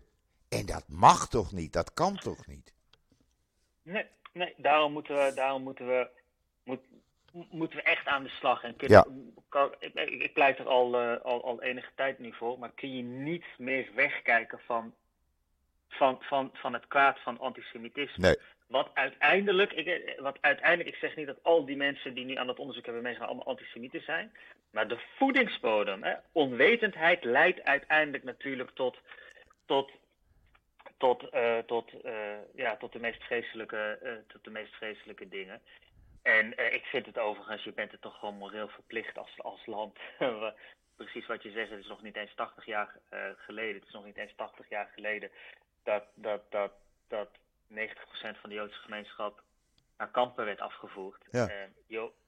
En 0.49 0.65
dat 0.65 0.83
mag 0.87 1.29
toch 1.29 1.51
niet? 1.51 1.73
Dat 1.73 1.93
kan 1.93 2.15
toch 2.15 2.47
niet? 2.47 2.73
Nee, 3.81 4.05
nee 4.33 4.53
daarom 4.57 4.93
moeten 4.93 5.15
we, 5.15 5.31
daarom 5.35 5.63
moeten 5.63 5.87
we, 5.87 6.09
moeten 7.49 7.77
we 7.77 7.83
echt 7.83 8.07
aan 8.07 8.23
de 8.23 8.29
slag. 8.29 8.63
En 8.63 8.75
kun, 8.75 9.03
kan, 9.49 9.75
ik, 9.79 9.93
ik, 9.93 10.33
pleit 10.33 10.59
er 10.59 10.67
al, 10.67 10.99
eh, 10.99 11.21
al, 11.21 11.43
al 11.43 11.61
enige 11.61 11.91
tijd 11.95 12.19
nu 12.19 12.33
voor, 12.33 12.59
maar 12.59 12.71
kun 12.75 12.95
je 12.95 13.03
niet 13.03 13.45
meer 13.57 13.89
wegkijken 13.95 14.59
van, 14.65 14.93
van, 15.89 16.17
van, 16.19 16.49
van 16.53 16.73
het 16.73 16.87
kwaad 16.87 17.19
van 17.19 17.39
antisemitisme. 17.39 18.27
Nee. 18.27 18.35
Wat 18.67 18.89
uiteindelijk, 18.93 19.73
ik, 19.73 20.15
wat 20.19 20.37
uiteindelijk, 20.41 20.89
ik 20.89 20.99
zeg 21.01 21.15
niet 21.15 21.27
dat 21.27 21.43
al 21.43 21.65
die 21.65 21.77
mensen 21.77 22.13
die 22.13 22.25
nu 22.25 22.35
aan 22.35 22.47
het 22.47 22.59
onderzoek 22.59 22.85
hebben 22.85 23.03
meegedaan 23.03 23.27
allemaal 23.27 23.47
antisemieten 23.47 24.01
zijn, 24.01 24.31
maar 24.71 24.87
de 24.87 24.99
voedingsbodem, 25.15 26.03
hè, 26.03 26.13
onwetendheid 26.31 27.23
leidt 27.23 27.63
uiteindelijk 27.63 28.23
natuurlijk 28.23 28.69
tot, 28.69 28.97
tot, 29.65 29.91
tot, 30.97 31.29
eh, 31.29 31.57
tot, 31.57 32.01
eh, 32.01 32.13
ja, 32.55 32.77
tot, 32.77 32.93
de 32.93 32.99
meest 32.99 33.23
vreselijke, 33.23 33.99
eh, 34.01 34.11
tot 34.27 34.43
de 34.43 34.49
meest 34.49 34.73
vreselijke 34.75 35.27
dingen. 35.27 35.61
En 36.27 36.57
eh, 36.57 36.73
ik 36.73 36.83
vind 36.83 37.05
het 37.05 37.19
overigens, 37.19 37.63
je 37.63 37.73
bent 37.73 37.91
het 37.91 38.01
toch 38.01 38.19
gewoon 38.19 38.37
moreel 38.37 38.67
verplicht 38.67 39.17
als, 39.17 39.33
als 39.37 39.65
land. 39.65 39.97
Precies 40.95 41.25
wat 41.25 41.43
je 41.43 41.51
zegt, 41.51 41.69
het 41.69 41.79
is 41.79 41.87
nog 41.87 42.01
niet 42.01 42.15
eens 42.15 42.35
80 42.35 42.65
jaar 42.65 42.95
eh, 43.09 43.19
geleden. 43.37 43.75
Het 43.75 43.87
is 43.87 43.93
nog 43.93 44.05
niet 44.05 44.17
eens 44.17 44.35
80 44.35 44.69
jaar 44.69 44.89
geleden 44.93 45.31
dat, 45.83 46.03
dat, 46.13 46.41
dat, 46.49 46.71
dat 47.07 47.29
90% 47.73 47.77
van 48.41 48.49
de 48.49 48.55
Joodse 48.55 48.79
gemeenschap 48.79 49.41
naar 49.97 50.11
kampen 50.11 50.45
werd 50.45 50.61
afgevoerd. 50.61 51.23
Ja. 51.31 51.49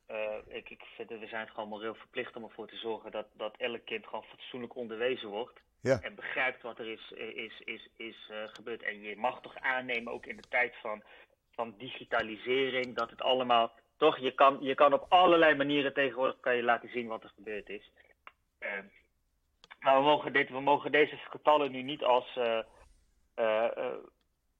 Eh, 0.10 0.36
ik, 0.48 0.70
ik 0.70 0.84
vind, 0.96 1.10
we 1.10 1.28
zijn 1.28 1.42
het 1.42 1.54
gewoon 1.54 1.70
moreel 1.70 1.96
verplicht 1.96 2.36
om 2.36 2.44
ervoor 2.44 2.68
te 2.68 2.76
zorgen 2.78 3.12
dat, 3.12 3.28
dat 3.34 3.56
elk 3.58 3.86
kind 3.86 4.06
gewoon 4.06 4.24
fatsoenlijk 4.24 4.76
onderwezen 4.76 5.30
wordt. 5.30 5.60
Ja. 5.82 6.02
En 6.02 6.16
begrijpt 6.16 6.62
wat 6.62 6.80
er 6.80 6.88
is, 6.88 7.12
is, 7.36 7.60
is, 7.60 7.90
is 7.96 8.30
eh, 8.30 8.38
gebeurd. 8.44 8.84
En 8.84 9.02
je 9.02 9.16
mag 9.16 9.42
toch 9.42 9.56
aannemen, 9.56 10.14
ook 10.14 10.26
in 10.26 10.36
de 10.36 10.48
tijd 10.50 10.76
van, 10.82 11.04
van 11.52 11.76
digitalisering, 11.78 12.96
dat 12.96 13.10
het 13.10 13.22
allemaal. 13.22 13.74
Toch, 14.00 14.18
je 14.18 14.32
kan, 14.32 14.58
je 14.62 14.76
kan 14.76 14.94
op 14.94 15.06
allerlei 15.10 15.56
manieren 15.56 15.94
tegenwoordig 15.94 16.40
kan 16.40 16.56
je 16.56 16.64
laten 16.64 16.90
zien 16.90 17.08
wat 17.08 17.24
er 17.24 17.32
gebeurd 17.36 17.70
is. 17.70 17.92
Eh, 18.58 18.70
maar 19.80 19.98
we 19.98 20.04
mogen, 20.04 20.34
dit, 20.34 20.50
we 20.50 20.62
mogen 20.62 20.92
deze 20.92 21.16
getallen 21.30 21.72
nu 21.72 21.82
niet 21.82 22.04
als. 22.04 22.36
eh, 22.36 22.60
eh, 23.36 23.94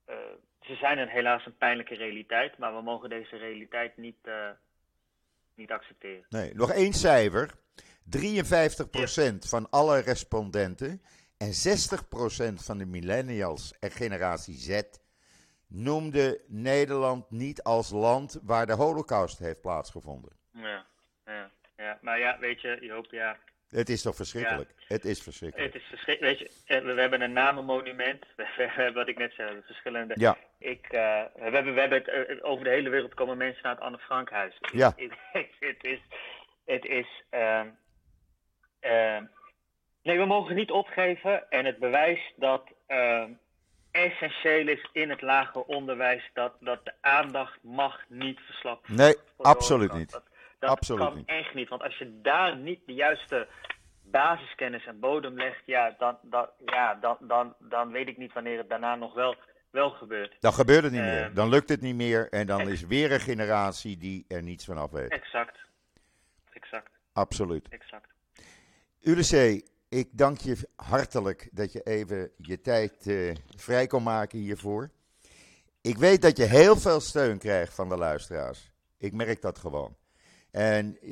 eh, 0.04 0.16
ze 0.60 0.74
zijn 0.74 0.98
een, 0.98 1.08
helaas 1.08 1.46
een 1.46 1.56
pijnlijke 1.56 1.94
realiteit, 1.94 2.58
maar 2.58 2.74
we 2.76 2.82
mogen 2.82 3.08
deze 3.08 3.36
realiteit 3.36 3.96
niet, 3.96 4.28
niet 5.54 5.70
accepteren. 5.70 6.26
Nee, 6.28 6.54
nog 6.54 6.70
één 6.72 6.92
cijfer. 6.92 7.50
53% 8.04 9.48
van 9.48 9.70
alle 9.70 9.98
respondenten 10.00 11.02
En 11.36 11.52
60% 11.52 12.54
van 12.64 12.78
de 12.78 12.86
millennials 12.86 13.74
en 13.78 13.90
generatie 13.90 14.54
Z 14.54 14.82
noemde 15.70 16.40
Nederland 16.46 17.30
niet 17.30 17.62
als 17.62 17.90
land 17.90 18.40
waar 18.42 18.66
de 18.66 18.72
holocaust 18.72 19.38
heeft 19.38 19.60
plaatsgevonden. 19.60 20.32
Ja, 20.52 20.86
ja, 21.26 21.50
ja. 21.76 21.98
Maar 22.00 22.18
ja, 22.18 22.38
weet 22.38 22.60
je, 22.60 22.78
Joop, 22.80 23.06
ja. 23.10 23.36
Het 23.70 23.88
is 23.88 24.02
toch 24.02 24.16
verschrikkelijk? 24.16 24.70
Het 24.88 25.04
is 25.04 25.22
verschrikkelijk. 25.22 25.72
Het 25.72 25.82
is 25.82 25.88
verschrikkelijk. 25.88 26.38
Weet 26.38 26.48
je, 26.48 26.74
eh, 26.74 26.82
we, 26.82 26.92
we 26.92 27.00
hebben 27.00 27.20
een 27.20 27.32
namenmonument. 27.32 28.24
We, 28.36 28.46
we 28.56 28.62
hebben, 28.62 28.94
wat 28.94 29.08
ik 29.08 29.18
net 29.18 29.32
zei, 29.32 29.62
verschillende. 29.64 30.14
Ja. 30.16 30.36
Ik, 30.58 30.86
eh, 30.86 31.22
we 31.34 31.50
hebben, 31.50 31.74
we 31.74 31.80
hebben 31.80 31.98
het, 31.98 32.08
eh, 32.08 32.36
over 32.40 32.64
de 32.64 32.70
hele 32.70 32.88
wereld 32.88 33.14
komen 33.14 33.36
mensen 33.36 33.62
naar 33.62 33.74
het 33.74 33.84
Anne 33.84 33.98
Frankhuis. 33.98 34.58
Ja. 34.72 34.92
Het, 34.96 35.12
het 35.60 35.84
is, 35.84 36.00
het 36.64 36.84
is, 36.84 37.22
ehm, 37.30 37.68
ehm, 38.80 39.24
nee, 40.02 40.18
we 40.18 40.24
mogen 40.24 40.54
niet 40.54 40.70
opgeven. 40.70 41.50
En 41.50 41.64
het 41.64 41.78
bewijst 41.78 42.32
dat 42.36 42.70
ehm, 42.86 43.30
essentieel 43.90 44.68
is 44.68 44.88
in 44.92 45.10
het 45.10 45.22
lager 45.22 45.62
onderwijs 45.62 46.30
dat, 46.34 46.52
dat 46.60 46.84
de 46.84 46.92
aandacht 47.00 47.58
mag 47.62 48.00
niet 48.08 48.40
verslappen. 48.40 48.96
Nee, 48.96 49.16
absoluut 49.36 49.92
niet. 49.92 50.10
Dat, 50.10 50.22
dat 50.58 50.70
Absoluut 50.70 51.04
kan 51.04 51.16
niet. 51.16 51.26
echt 51.28 51.54
niet. 51.54 51.68
Want 51.68 51.82
als 51.82 51.98
je 51.98 52.20
daar 52.22 52.56
niet 52.56 52.80
de 52.86 52.94
juiste 52.94 53.46
basiskennis 54.02 54.86
en 54.86 55.00
bodem 55.00 55.36
legt, 55.36 55.62
ja, 55.66 55.94
dan, 55.98 56.18
dan, 56.22 56.48
ja, 56.64 56.94
dan, 56.94 57.16
dan, 57.20 57.54
dan 57.58 57.90
weet 57.92 58.08
ik 58.08 58.16
niet 58.16 58.32
wanneer 58.32 58.58
het 58.58 58.68
daarna 58.68 58.94
nog 58.94 59.14
wel, 59.14 59.36
wel 59.70 59.90
gebeurt. 59.90 60.36
Dan 60.40 60.52
gebeurt 60.52 60.82
het 60.82 60.92
niet 60.92 61.00
meer. 61.00 61.34
Dan 61.34 61.48
lukt 61.48 61.68
het 61.68 61.80
niet 61.80 61.94
meer. 61.94 62.28
En 62.28 62.46
dan 62.46 62.68
is 62.68 62.86
weer 62.86 63.12
een 63.12 63.20
generatie 63.20 63.96
die 63.96 64.24
er 64.28 64.42
niets 64.42 64.64
van 64.64 64.76
af 64.78 64.90
weet. 64.90 65.10
Exact. 65.10 65.58
Exact. 66.52 66.90
Absoluut. 67.12 67.68
Exact. 67.68 68.08
Ulysses, 69.02 69.62
ik 69.90 70.08
dank 70.18 70.38
je 70.38 70.68
hartelijk 70.76 71.48
dat 71.52 71.72
je 71.72 71.82
even 71.82 72.30
je 72.36 72.60
tijd 72.60 73.06
eh, 73.06 73.34
vrij 73.56 73.86
kon 73.86 74.02
maken 74.02 74.38
hiervoor. 74.38 74.90
Ik 75.82 75.96
weet 75.96 76.22
dat 76.22 76.36
je 76.36 76.44
heel 76.44 76.76
veel 76.76 77.00
steun 77.00 77.38
krijgt 77.38 77.74
van 77.74 77.88
de 77.88 77.96
luisteraars. 77.96 78.72
Ik 78.98 79.12
merk 79.12 79.42
dat 79.42 79.58
gewoon. 79.58 79.96
En 80.50 80.96
eh, 81.00 81.10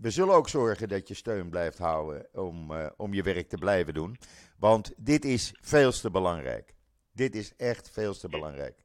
we 0.00 0.10
zullen 0.10 0.34
ook 0.34 0.48
zorgen 0.48 0.88
dat 0.88 1.08
je 1.08 1.14
steun 1.14 1.50
blijft 1.50 1.78
houden 1.78 2.26
om, 2.32 2.72
eh, 2.72 2.90
om 2.96 3.14
je 3.14 3.22
werk 3.22 3.48
te 3.48 3.58
blijven 3.58 3.94
doen. 3.94 4.18
Want 4.58 4.94
dit 4.96 5.24
is 5.24 5.54
veel 5.60 5.92
te 5.92 6.10
belangrijk. 6.10 6.74
Dit 7.12 7.34
is 7.34 7.56
echt 7.56 7.90
veel 7.90 8.14
te 8.14 8.28
belangrijk. 8.28 8.84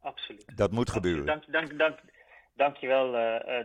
Absoluut. 0.00 0.56
Dat 0.56 0.70
moet 0.72 0.90
gebeuren. 0.90 1.26
Dank, 1.26 1.52
dank, 1.52 1.78
dank, 1.78 1.98
dankjewel, 2.54 3.12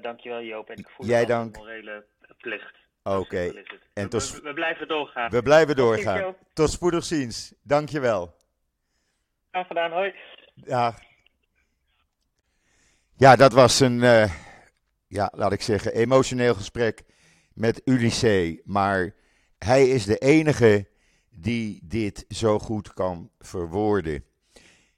dankjewel 0.02 0.42
Joop. 0.42 0.70
En 0.70 0.78
ik 0.78 0.90
voel 0.90 1.06
Jij 1.06 1.26
dank. 1.26 1.56
een 1.56 1.62
morele 1.62 2.06
plicht. 2.38 2.87
Oké. 3.16 3.54
En 3.94 4.10
we, 4.10 4.18
we, 4.18 4.40
we 4.44 4.54
blijven 4.54 4.88
doorgaan. 4.88 5.30
We 5.30 5.42
blijven 5.42 5.76
doorgaan. 5.76 6.36
Tot 6.54 6.70
spoedig 6.70 7.04
ziens. 7.04 7.54
Dankjewel. 7.64 8.36
Graag 9.52 9.68
gedaan, 9.68 9.92
hoi. 9.92 10.14
Ja. 10.54 10.96
Ja, 13.16 13.36
dat 13.36 13.54
was 13.54 13.80
een, 13.80 14.04
eh, 14.04 14.34
ja, 15.08 15.32
laat 15.36 15.52
ik 15.52 15.62
zeggen, 15.62 15.94
emotioneel 15.94 16.54
gesprek 16.54 17.04
met 17.54 17.82
Ulysses. 17.86 18.60
Maar 18.64 19.14
hij 19.58 19.90
is 19.90 20.06
de 20.06 20.18
enige 20.18 20.88
die 21.30 21.80
dit 21.84 22.26
zo 22.30 22.60
goed 22.60 22.94
kan 22.94 23.32
verwoorden. 23.40 24.26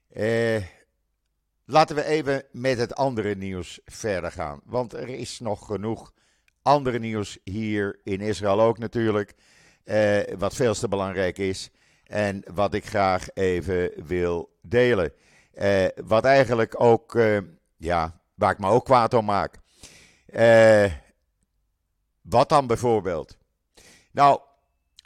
Eh, 0.08 0.62
laten 1.64 1.96
we 1.96 2.04
even 2.04 2.44
met 2.52 2.78
het 2.78 2.94
andere 2.94 3.34
nieuws 3.34 3.80
verder 3.84 4.32
gaan. 4.32 4.60
Want 4.64 4.92
er 4.92 5.08
is 5.08 5.40
nog 5.40 5.66
genoeg 5.66 6.12
andere 6.62 6.98
nieuws 6.98 7.38
hier 7.44 8.00
in 8.04 8.20
Israël 8.20 8.60
ook 8.60 8.78
natuurlijk. 8.78 9.34
eh, 9.84 10.20
wat 10.38 10.54
veel 10.54 10.74
te 10.74 10.88
belangrijk 10.88 11.38
is. 11.38 11.70
En 12.06 12.42
wat 12.54 12.74
ik 12.74 12.86
graag 12.86 13.34
even 13.34 13.90
wil 14.06 14.58
delen. 14.62 15.12
Eh, 15.54 15.86
wat 16.04 16.24
eigenlijk 16.24 16.80
ook, 16.80 17.14
eh, 17.14 17.38
ja, 17.76 18.20
waar 18.34 18.52
ik 18.52 18.58
me 18.58 18.68
ook 18.68 18.84
kwaad 18.84 19.14
om 19.14 19.24
maak. 19.24 19.58
Wat 22.22 22.48
dan 22.48 22.66
bijvoorbeeld? 22.66 23.36
Nou, 24.10 24.40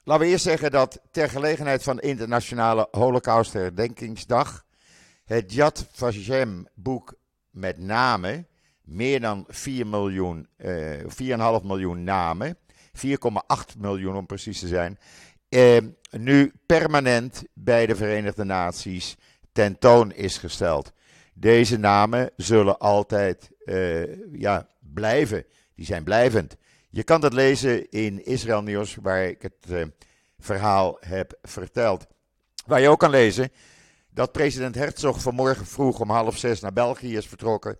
laten 0.04 0.24
we 0.24 0.30
eerst 0.30 0.44
zeggen 0.44 0.70
dat 0.70 1.00
ter 1.10 1.28
gelegenheid 1.30 1.82
van 1.82 2.00
Internationale 2.00 2.88
Holocaust 2.90 3.52
Herdenkingsdag 3.52 4.64
het 5.24 5.52
Yad 5.52 5.86
Vashem 5.92 6.66
boek 6.74 7.14
met 7.50 7.78
namen, 7.78 8.48
meer 8.84 9.20
dan 9.20 9.44
4 9.48 9.86
miljoen, 9.86 10.48
eh 10.56 11.58
4,5 11.60 11.64
miljoen 11.64 12.04
namen, 12.04 12.58
4,8 12.92 13.78
miljoen 13.78 14.16
om 14.16 14.26
precies 14.26 14.58
te 14.58 14.66
zijn, 14.66 14.98
eh, 15.48 15.78
nu 16.10 16.52
permanent 16.66 17.44
bij 17.54 17.86
de 17.86 17.96
Verenigde 17.96 18.44
Naties 18.44 19.16
tentoon 19.52 20.12
is 20.12 20.38
gesteld. 20.38 20.92
Deze 21.34 21.76
namen 21.76 22.30
zullen 22.36 22.78
altijd 22.78 23.50
eh, 23.64 24.32
ja, 24.32 24.68
blijven. 24.92 25.44
Die 25.74 25.86
zijn 25.86 26.04
blijvend. 26.04 26.56
Je 26.90 27.02
kan 27.02 27.20
dat 27.20 27.32
lezen 27.32 27.90
in 27.90 28.24
Israël 28.24 28.62
Nieuws, 28.62 28.96
waar 29.02 29.24
ik 29.24 29.42
het 29.42 29.88
verhaal 30.38 30.96
heb 31.00 31.38
verteld. 31.42 32.06
Waar 32.66 32.80
je 32.80 32.88
ook 32.88 32.98
kan 32.98 33.10
lezen 33.10 33.50
dat 34.14 34.32
president 34.32 34.74
Herzog 34.74 35.20
vanmorgen 35.20 35.66
vroeg 35.66 36.00
om 36.00 36.10
half 36.10 36.36
zes 36.38 36.60
naar 36.60 36.72
België 36.72 37.16
is 37.16 37.26
vertrokken. 37.26 37.78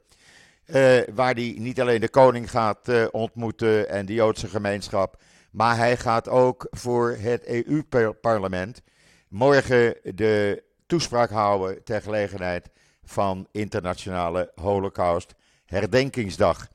Eh, 0.66 1.00
waar 1.14 1.34
hij 1.34 1.54
niet 1.58 1.80
alleen 1.80 2.00
de 2.00 2.08
koning 2.08 2.50
gaat 2.50 2.88
eh, 2.88 3.06
ontmoeten 3.10 3.88
en 3.88 4.06
de 4.06 4.12
Joodse 4.14 4.48
gemeenschap. 4.48 5.22
Maar 5.50 5.76
hij 5.76 5.96
gaat 5.96 6.28
ook 6.28 6.66
voor 6.70 7.16
het 7.20 7.46
EU-parlement 7.46 8.82
morgen 9.28 9.96
de 10.02 10.62
toespraak 10.86 11.30
houden 11.30 11.84
ter 11.84 12.02
gelegenheid 12.02 12.70
van 13.02 13.48
Internationale 13.52 14.52
Holocaust 14.54 15.34
Herdenkingsdag. 15.66 16.68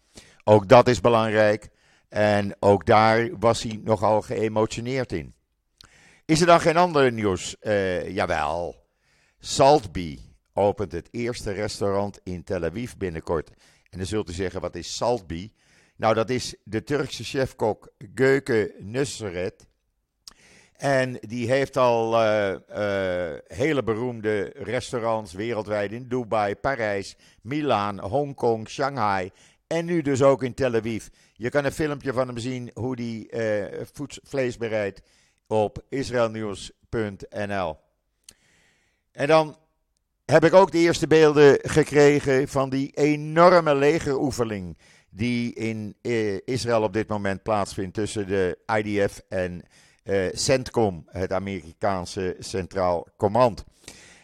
Ook 0.43 0.67
dat 0.67 0.87
is 0.87 1.01
belangrijk 1.01 1.69
en 2.09 2.55
ook 2.59 2.85
daar 2.85 3.29
was 3.39 3.63
hij 3.63 3.79
nogal 3.83 4.21
geëmotioneerd 4.21 5.11
in. 5.11 5.33
Is 6.25 6.41
er 6.41 6.47
dan 6.47 6.61
geen 6.61 6.77
andere 6.77 7.11
nieuws? 7.11 7.59
Eh, 7.59 8.09
jawel. 8.09 8.75
Saltby 9.39 10.19
opent 10.53 10.91
het 10.91 11.07
eerste 11.11 11.51
restaurant 11.51 12.19
in 12.23 12.43
Tel 12.43 12.63
Aviv 12.63 12.93
binnenkort. 12.97 13.51
En 13.89 13.97
dan 13.97 14.07
zult 14.07 14.29
u 14.29 14.33
zeggen, 14.33 14.61
wat 14.61 14.75
is 14.75 14.95
Saltby? 14.95 15.51
Nou, 15.95 16.13
dat 16.13 16.29
is 16.29 16.55
de 16.63 16.83
Turkse 16.83 17.23
chefkok 17.23 17.91
Göke 18.15 18.75
Nusret. 18.79 19.67
En 20.73 21.17
die 21.21 21.47
heeft 21.47 21.77
al 21.77 22.15
eh, 22.15 22.53
eh, 23.33 23.39
hele 23.47 23.83
beroemde 23.83 24.53
restaurants 24.55 25.33
wereldwijd 25.33 25.91
in 25.91 26.07
Dubai, 26.07 26.55
Parijs, 26.55 27.15
Milaan, 27.41 27.99
Hongkong, 27.99 28.69
Shanghai 28.69 29.31
en 29.69 29.85
nu 29.85 30.01
dus 30.01 30.21
ook 30.21 30.43
in 30.43 30.53
Tel 30.53 30.75
Aviv. 30.75 31.07
Je 31.33 31.49
kan 31.49 31.65
een 31.65 31.71
filmpje 31.71 32.13
van 32.13 32.27
hem 32.27 32.37
zien 32.37 32.71
hoe 32.73 32.95
die 32.95 33.29
eh, 33.29 33.85
voeds- 33.93 34.19
vlees 34.23 34.57
bereidt 34.57 35.01
op 35.47 35.85
israelnieuws.nl. 35.89 37.77
En 39.11 39.27
dan 39.27 39.57
heb 40.29 40.43
ik 40.43 40.53
ook 40.53 40.71
de 40.71 40.77
eerste 40.77 41.07
beelden 41.07 41.59
gekregen 41.61 42.47
van 42.47 42.69
die 42.69 42.91
enorme 42.95 43.75
legeroefening 43.75 44.77
die 45.09 45.53
in 45.53 45.95
eh, 46.01 46.37
Israël 46.45 46.83
op 46.83 46.93
dit 46.93 47.07
moment 47.07 47.43
plaatsvindt 47.43 47.93
tussen 47.93 48.27
de 48.27 48.57
IDF 48.83 49.21
en 49.29 49.63
eh, 50.03 50.27
CENTCOM, 50.31 51.05
het 51.07 51.33
Amerikaanse 51.33 52.35
Centraal 52.39 53.07
Command. 53.17 53.63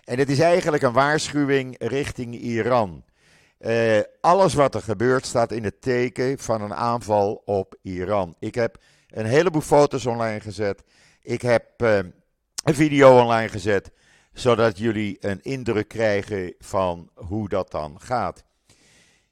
En 0.03 0.19
het 0.19 0.29
is 0.29 0.39
eigenlijk 0.39 0.83
een 0.83 0.93
waarschuwing 0.93 1.75
richting 1.79 2.35
Iran. 2.35 3.03
Eh, 3.57 3.99
alles 4.21 4.53
wat 4.53 4.75
er 4.75 4.81
gebeurt 4.81 5.25
staat 5.25 5.51
in 5.51 5.63
het 5.63 5.81
teken 5.81 6.39
van 6.39 6.61
een 6.61 6.73
aanval 6.73 7.41
op 7.45 7.75
Iran. 7.81 8.35
Ik 8.39 8.55
heb 8.55 8.77
een 9.09 9.25
heleboel 9.25 9.61
foto's 9.61 10.05
online 10.05 10.39
gezet. 10.39 10.83
Ik 11.21 11.41
heb 11.41 11.65
een 11.77 12.13
video 12.75 13.19
online 13.19 13.49
gezet, 13.49 13.91
zodat 14.35 14.77
jullie 14.77 15.17
een 15.19 15.41
indruk 15.41 15.87
krijgen 15.87 16.53
van 16.59 17.09
hoe 17.13 17.49
dat 17.49 17.71
dan 17.71 18.01
gaat. 18.01 18.43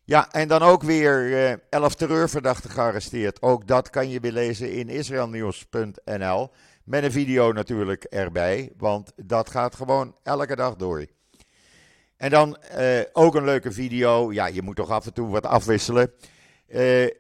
Ja, 0.04 0.32
en 0.32 0.48
dan 0.48 0.62
ook 0.62 0.84
weer 0.84 1.34
eh, 1.34 1.58
elf 1.70 1.96
terreurverdachten 1.96 2.70
gearresteerd. 2.70 3.42
Ook 3.42 3.68
dat 3.68 3.90
kan 3.90 4.10
je 4.10 4.20
weer 4.20 4.32
lezen 4.32 4.72
in 4.72 4.90
israelnieuws.nl. 4.90 6.50
Met 6.84 7.04
een 7.04 7.12
video 7.12 7.52
natuurlijk 7.52 8.04
erbij, 8.04 8.72
want 8.78 9.12
dat 9.16 9.50
gaat 9.50 9.76
gewoon 9.76 10.16
elke 10.24 10.56
dag 10.56 10.76
door. 10.76 11.06
En 12.18 12.30
dan 12.30 12.58
eh, 12.58 13.02
ook 13.14 13.36
een 13.36 13.44
leuke 13.44 13.72
video. 13.72 14.32
Ja, 14.32 14.46
je 14.46 14.62
moet 14.62 14.76
toch 14.76 14.90
af 14.90 15.06
en 15.06 15.14
toe 15.14 15.30
wat 15.30 15.46
afwisselen. 15.46 16.12
Eh, 16.68 16.80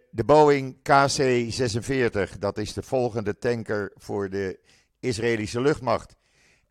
de 0.09 0.23
Boeing 0.25 0.75
KC-46, 0.75 2.39
dat 2.39 2.57
is 2.57 2.73
de 2.73 2.83
volgende 2.83 3.37
tanker 3.37 3.91
voor 3.95 4.29
de 4.29 4.59
Israëlische 4.99 5.61
luchtmacht. 5.61 6.15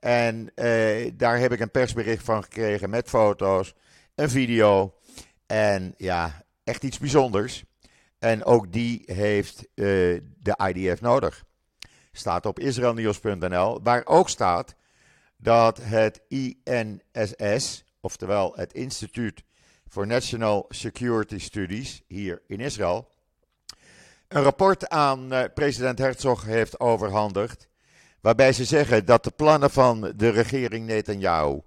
En 0.02 0.50
eh, 0.54 1.10
daar 1.14 1.38
heb 1.38 1.52
ik 1.52 1.60
een 1.60 1.70
persbericht 1.70 2.24
van 2.24 2.42
gekregen 2.42 2.90
met 2.90 3.08
foto's, 3.08 3.74
een 4.14 4.30
video. 4.30 4.94
En 5.46 5.94
ja, 5.96 6.44
echt 6.64 6.82
iets 6.82 6.98
bijzonders. 6.98 7.64
En 8.18 8.44
ook 8.44 8.72
die 8.72 9.02
heeft 9.06 9.58
eh, 9.58 9.84
de 10.42 10.72
IDF 10.74 11.00
nodig. 11.00 11.44
Staat 12.12 12.46
op 12.46 12.58
israelnieuws.nl, 12.58 13.82
waar 13.82 14.06
ook 14.06 14.28
staat 14.28 14.74
dat 15.36 15.78
het 15.82 16.20
INSS, 16.28 17.84
oftewel 18.00 18.52
het 18.56 18.72
Instituut 18.72 19.42
for 19.88 20.06
National 20.06 20.66
Security 20.68 21.38
Studies 21.38 22.02
hier 22.06 22.42
in 22.46 22.60
Israël, 22.60 23.08
een 24.28 24.42
rapport 24.42 24.88
aan 24.88 25.32
uh, 25.32 25.44
president 25.54 25.98
Herzog 25.98 26.44
heeft 26.44 26.80
overhandigd. 26.80 27.70
Waarbij 28.22 28.52
ze 28.52 28.64
zeggen 28.64 29.04
dat 29.04 29.24
de 29.24 29.30
plannen 29.30 29.70
van 29.70 30.12
de 30.16 30.28
regering 30.28 30.86
Netanyahu 30.86 31.60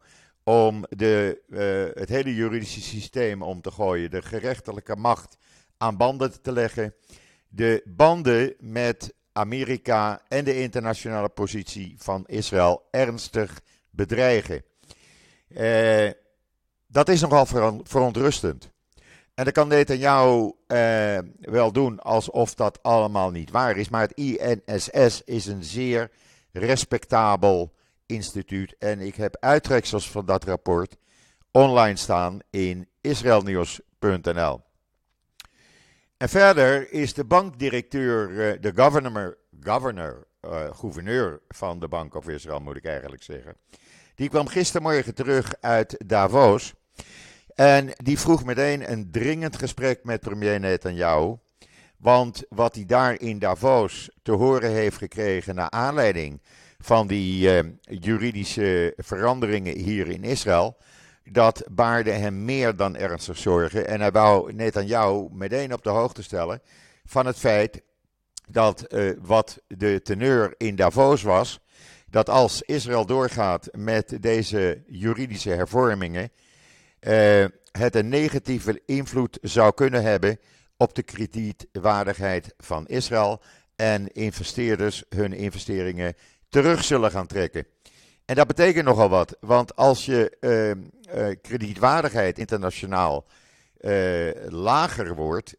om 0.44 0.86
de, 0.90 1.42
uh, 1.50 2.02
het 2.02 2.10
hele 2.10 2.36
juridische 2.36 2.82
systeem 2.82 3.42
om 3.42 3.62
te 3.62 3.72
gooien, 3.72 4.12
de 4.12 4.22
gerechtelijke 4.22 4.96
macht 4.96 5.38
aan 5.78 5.98
banden 5.98 6.42
te 6.42 6.52
leggen, 6.52 6.94
de 7.48 7.82
banden 7.86 8.54
met 8.60 9.14
Amerika 9.32 10.22
en 10.28 10.44
de 10.44 10.62
internationale 10.62 11.30
positie 11.30 11.96
van 11.98 12.24
Israël 12.26 12.88
ernstig 12.92 13.62
bedreigen. 13.90 14.64
Uh, 15.48 16.10
dat 16.88 17.10
is 17.10 17.22
nogal 17.22 17.46
verontrustend. 17.84 18.72
En 19.34 19.44
dat 19.44 19.54
kan 19.54 19.68
Netanyahu 19.68 20.54
uh, 20.68 21.18
wel 21.40 21.72
doen 21.72 22.00
alsof 22.00 22.54
dat 22.54 22.84
allemaal 22.84 23.32
niet 23.32 23.52
waar 23.52 23.78
is. 23.78 23.90
Maar 23.90 24.02
het 24.02 24.18
INSS 24.18 25.22
is 25.26 25.46
een 25.46 25.64
zeer 25.64 26.12
respectabel 26.58 27.74
instituut. 28.06 28.76
En 28.80 29.00
ik 29.00 29.16
heb 29.16 29.38
uittreksels 29.40 30.12
van 30.12 30.26
dat 30.26 30.44
rapport 30.44 30.98
online 31.52 31.96
staan 31.96 32.40
in 32.50 32.88
israelnieuws.nl. 33.02 34.64
En 36.18 36.30
verder 36.30 36.92
is 36.92 37.14
de 37.14 37.26
bankdirecteur, 37.26 38.30
uh, 38.30 38.62
de 38.62 38.72
governor, 38.76 39.38
governor 39.62 40.28
uh, 40.42 40.74
gouverneur 40.74 41.42
van 41.48 41.80
de 41.80 41.88
Bank 41.88 42.16
of 42.16 42.28
Israël, 42.28 42.60
moet 42.60 42.76
ik 42.76 42.86
eigenlijk 42.86 43.24
zeggen. 43.24 43.58
Die 44.16 44.30
kwam 44.30 44.48
gistermorgen 44.48 45.16
terug 45.16 45.54
uit 45.62 46.04
Davos. 46.06 46.74
En 47.56 47.90
die 47.96 48.20
vroeg 48.20 48.46
meteen 48.46 48.92
een 48.92 49.12
dringend 49.12 49.58
gesprek 49.58 50.04
met 50.04 50.20
premier 50.20 50.60
Netanyahu. 50.60 51.36
Want 51.98 52.44
wat 52.50 52.76
hij 52.76 52.86
daar 52.86 53.20
in 53.20 53.40
Davos 53.40 54.10
te 54.22 54.32
horen 54.32 54.72
heeft 54.72 54.98
gekregen 54.98 55.56
naar 55.56 55.70
aanleiding 55.70 56.42
van 56.80 57.08
die 57.08 57.64
uh, 57.64 57.72
juridische 57.84 58.94
veranderingen 58.98 59.78
hier 59.78 60.08
in 60.08 60.24
Israël, 60.24 60.78
dat 61.24 61.64
baarde 61.72 62.12
hem 62.12 62.46
meer 62.46 62.76
dan 62.76 62.96
ernstig 62.96 63.38
zorgen. 63.38 63.88
En 63.88 64.02
hij 64.02 64.12
wou 64.12 64.54
Netanyahu 64.54 65.28
meteen 65.32 65.74
op 65.74 65.84
de 65.84 65.90
hoogte 65.90 66.24
stellen 66.24 66.62
van 67.06 67.26
het 67.26 67.38
feit 67.38 67.82
dat 68.50 68.86
uh, 68.94 69.12
wat 69.22 69.62
de 69.68 70.02
teneur 70.02 70.54
in 70.58 70.76
Davos 70.76 71.24
was, 71.24 71.60
dat 72.10 72.30
als 72.30 72.62
Israël 72.62 73.06
doorgaat 73.06 73.70
met 73.72 74.18
deze 74.22 74.84
juridische 74.88 75.50
hervormingen, 75.50 76.32
uh, 77.02 77.46
het 77.72 77.96
een 77.96 78.10
negatieve 78.10 78.82
invloed 78.86 79.38
zou 79.42 79.74
kunnen 79.74 80.04
hebben 80.04 80.40
op 80.86 80.96
de 80.96 81.04
kredietwaardigheid 81.04 82.54
van 82.58 82.88
Israël 82.88 83.42
en 83.76 84.12
investeerders 84.12 85.04
hun 85.10 85.34
investeringen 85.34 86.16
terug 86.50 86.84
zullen 86.84 87.12
gaan 87.12 87.28
trekken. 87.28 87.68
En 88.26 88.36
dat 88.36 88.48
betekent 88.48 88.86
nogal 88.86 89.10
wat, 89.10 89.38
want 89.40 89.76
als 89.76 90.06
je 90.06 90.38
uh, 90.40 90.70
uh, 90.70 91.36
kredietwaardigheid 91.42 92.40
internationaal 92.40 93.26
uh, 93.80 94.32
lager 94.50 95.16
wordt, 95.16 95.56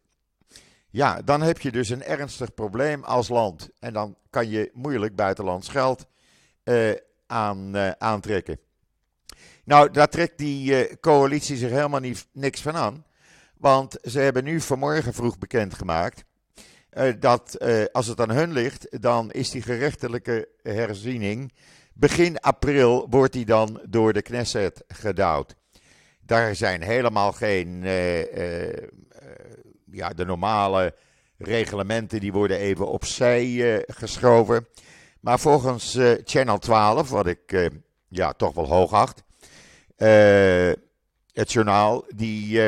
ja, 0.89 1.21
dan 1.21 1.41
heb 1.41 1.59
je 1.59 1.71
dus 1.71 1.89
een 1.89 2.03
ernstig 2.03 2.53
probleem 2.53 3.03
als 3.03 3.27
land. 3.27 3.69
En 3.79 3.93
dan 3.93 4.15
kan 4.29 4.49
je 4.49 4.71
moeilijk 4.73 5.15
buitenlands 5.15 5.69
geld 5.69 6.07
aan, 7.27 7.77
aantrekken. 7.97 8.59
Nou, 9.63 9.91
daar 9.91 10.09
trekt 10.09 10.37
die 10.37 10.99
coalitie 10.99 11.57
zich 11.57 11.69
helemaal 11.69 11.99
niet, 11.99 12.27
niks 12.31 12.61
van 12.61 12.75
aan. 12.75 13.05
Want 13.59 13.97
ze 14.03 14.19
hebben 14.19 14.43
nu 14.43 14.61
vanmorgen 14.61 15.13
vroeg 15.13 15.37
bekendgemaakt 15.37 16.25
uh, 16.97 17.13
dat 17.19 17.57
uh, 17.61 17.85
als 17.91 18.07
het 18.07 18.19
aan 18.21 18.31
hun 18.31 18.51
ligt, 18.51 19.01
dan 19.01 19.31
is 19.31 19.49
die 19.49 19.61
gerechtelijke 19.61 20.47
herziening 20.63 21.53
begin 21.93 22.39
april 22.39 23.07
wordt 23.09 23.33
die 23.33 23.45
dan 23.45 23.81
door 23.89 24.13
de 24.13 24.21
Knesset 24.21 24.83
gedouwd. 24.87 25.55
Daar 26.21 26.55
zijn 26.55 26.81
helemaal 26.81 27.31
geen, 27.31 27.83
uh, 27.83 28.73
ja, 29.91 30.09
de 30.09 30.25
normale 30.25 30.93
reglementen 31.37 32.19
die 32.19 32.31
worden 32.31 32.57
even 32.57 32.87
opzij 32.87 33.83
geschoven. 33.87 34.67
Maar 35.19 35.39
volgens 35.39 35.97
Channel 36.23 36.57
12, 36.57 37.09
wat 37.09 37.27
ik 37.27 37.69
ja, 38.07 38.33
toch 38.33 38.53
wel 38.53 38.67
hoog 38.67 38.93
acht, 38.93 39.23
het 41.33 41.51
journaal, 41.51 42.05
die 42.15 42.61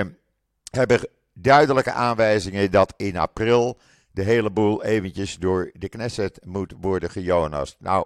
hebben 0.69 1.08
duidelijke 1.34 1.91
aanwijzingen 1.91 2.71
dat 2.71 2.93
in 2.97 3.17
april 3.17 3.79
de 4.12 4.23
hele 4.23 4.51
boel 4.51 4.84
eventjes 4.84 5.38
door 5.38 5.71
de 5.73 5.89
Knesset 5.89 6.39
moet 6.45 6.73
worden 6.82 7.10
gejonast. 7.10 7.75
Nou, 7.79 8.05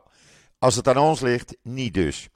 als 0.59 0.75
het 0.75 0.87
aan 0.87 0.97
ons 0.97 1.19
ligt, 1.19 1.55
niet 1.61 1.93
dus. 1.93 2.29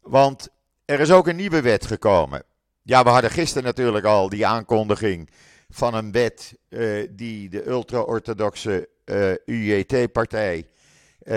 Want 0.00 0.48
er 0.84 1.00
is 1.00 1.10
ook 1.10 1.26
een 1.26 1.36
nieuwe 1.36 1.60
wet 1.60 1.86
gekomen. 1.86 2.42
Ja, 2.82 3.02
we 3.02 3.08
hadden 3.08 3.30
gisteren 3.30 3.64
natuurlijk 3.64 4.04
al 4.04 4.28
die 4.28 4.46
aankondiging 4.46 5.30
van 5.68 5.94
een 5.94 6.12
wet 6.12 6.54
uh, 6.68 7.08
die 7.10 7.48
de 7.48 7.66
ultra-orthodoxe 7.68 8.88
uh, 9.04 9.30
eh, 9.30 9.38
UJT-partij 9.46 10.66
eh, 11.18 11.34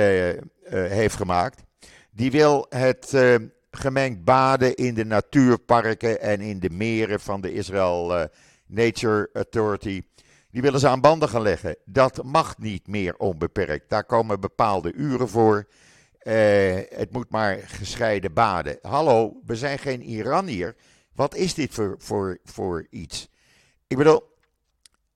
heeft 0.69 1.15
gemaakt. 1.15 1.63
Die 2.11 2.31
wil 2.31 2.65
het 2.69 3.13
gemengd 3.75 4.23
baden 4.23 4.75
in 4.75 4.93
de 4.93 5.05
natuurparken 5.05 6.21
en 6.21 6.41
in 6.41 6.59
de 6.59 6.69
meren 6.69 7.19
van 7.19 7.41
de 7.41 7.53
Israel 7.53 8.29
Nature 8.67 9.29
Authority 9.33 10.01
die 10.55 10.63
willen 10.63 10.79
ze 10.79 10.87
aan 10.87 11.01
banden 11.01 11.29
gaan 11.29 11.41
leggen. 11.41 11.75
Dat 11.85 12.23
mag 12.23 12.57
niet 12.57 12.87
meer 12.87 13.15
onbeperkt. 13.17 13.89
Daar 13.89 14.03
komen 14.03 14.39
bepaalde 14.39 14.93
uren 14.93 15.29
voor. 15.29 15.67
Uh, 16.23 16.33
het 16.89 17.11
moet 17.11 17.29
maar 17.29 17.57
gescheiden 17.65 18.33
baden. 18.33 18.77
Hallo, 18.81 19.41
we 19.45 19.55
zijn 19.55 19.79
geen 19.79 20.01
Iran 20.01 20.47
hier. 20.47 20.75
Wat 21.13 21.35
is 21.35 21.53
dit 21.53 21.73
voor, 21.73 21.95
voor, 21.97 22.39
voor 22.43 22.87
iets? 22.89 23.29
Ik 23.87 23.97
bedoel, 23.97 24.21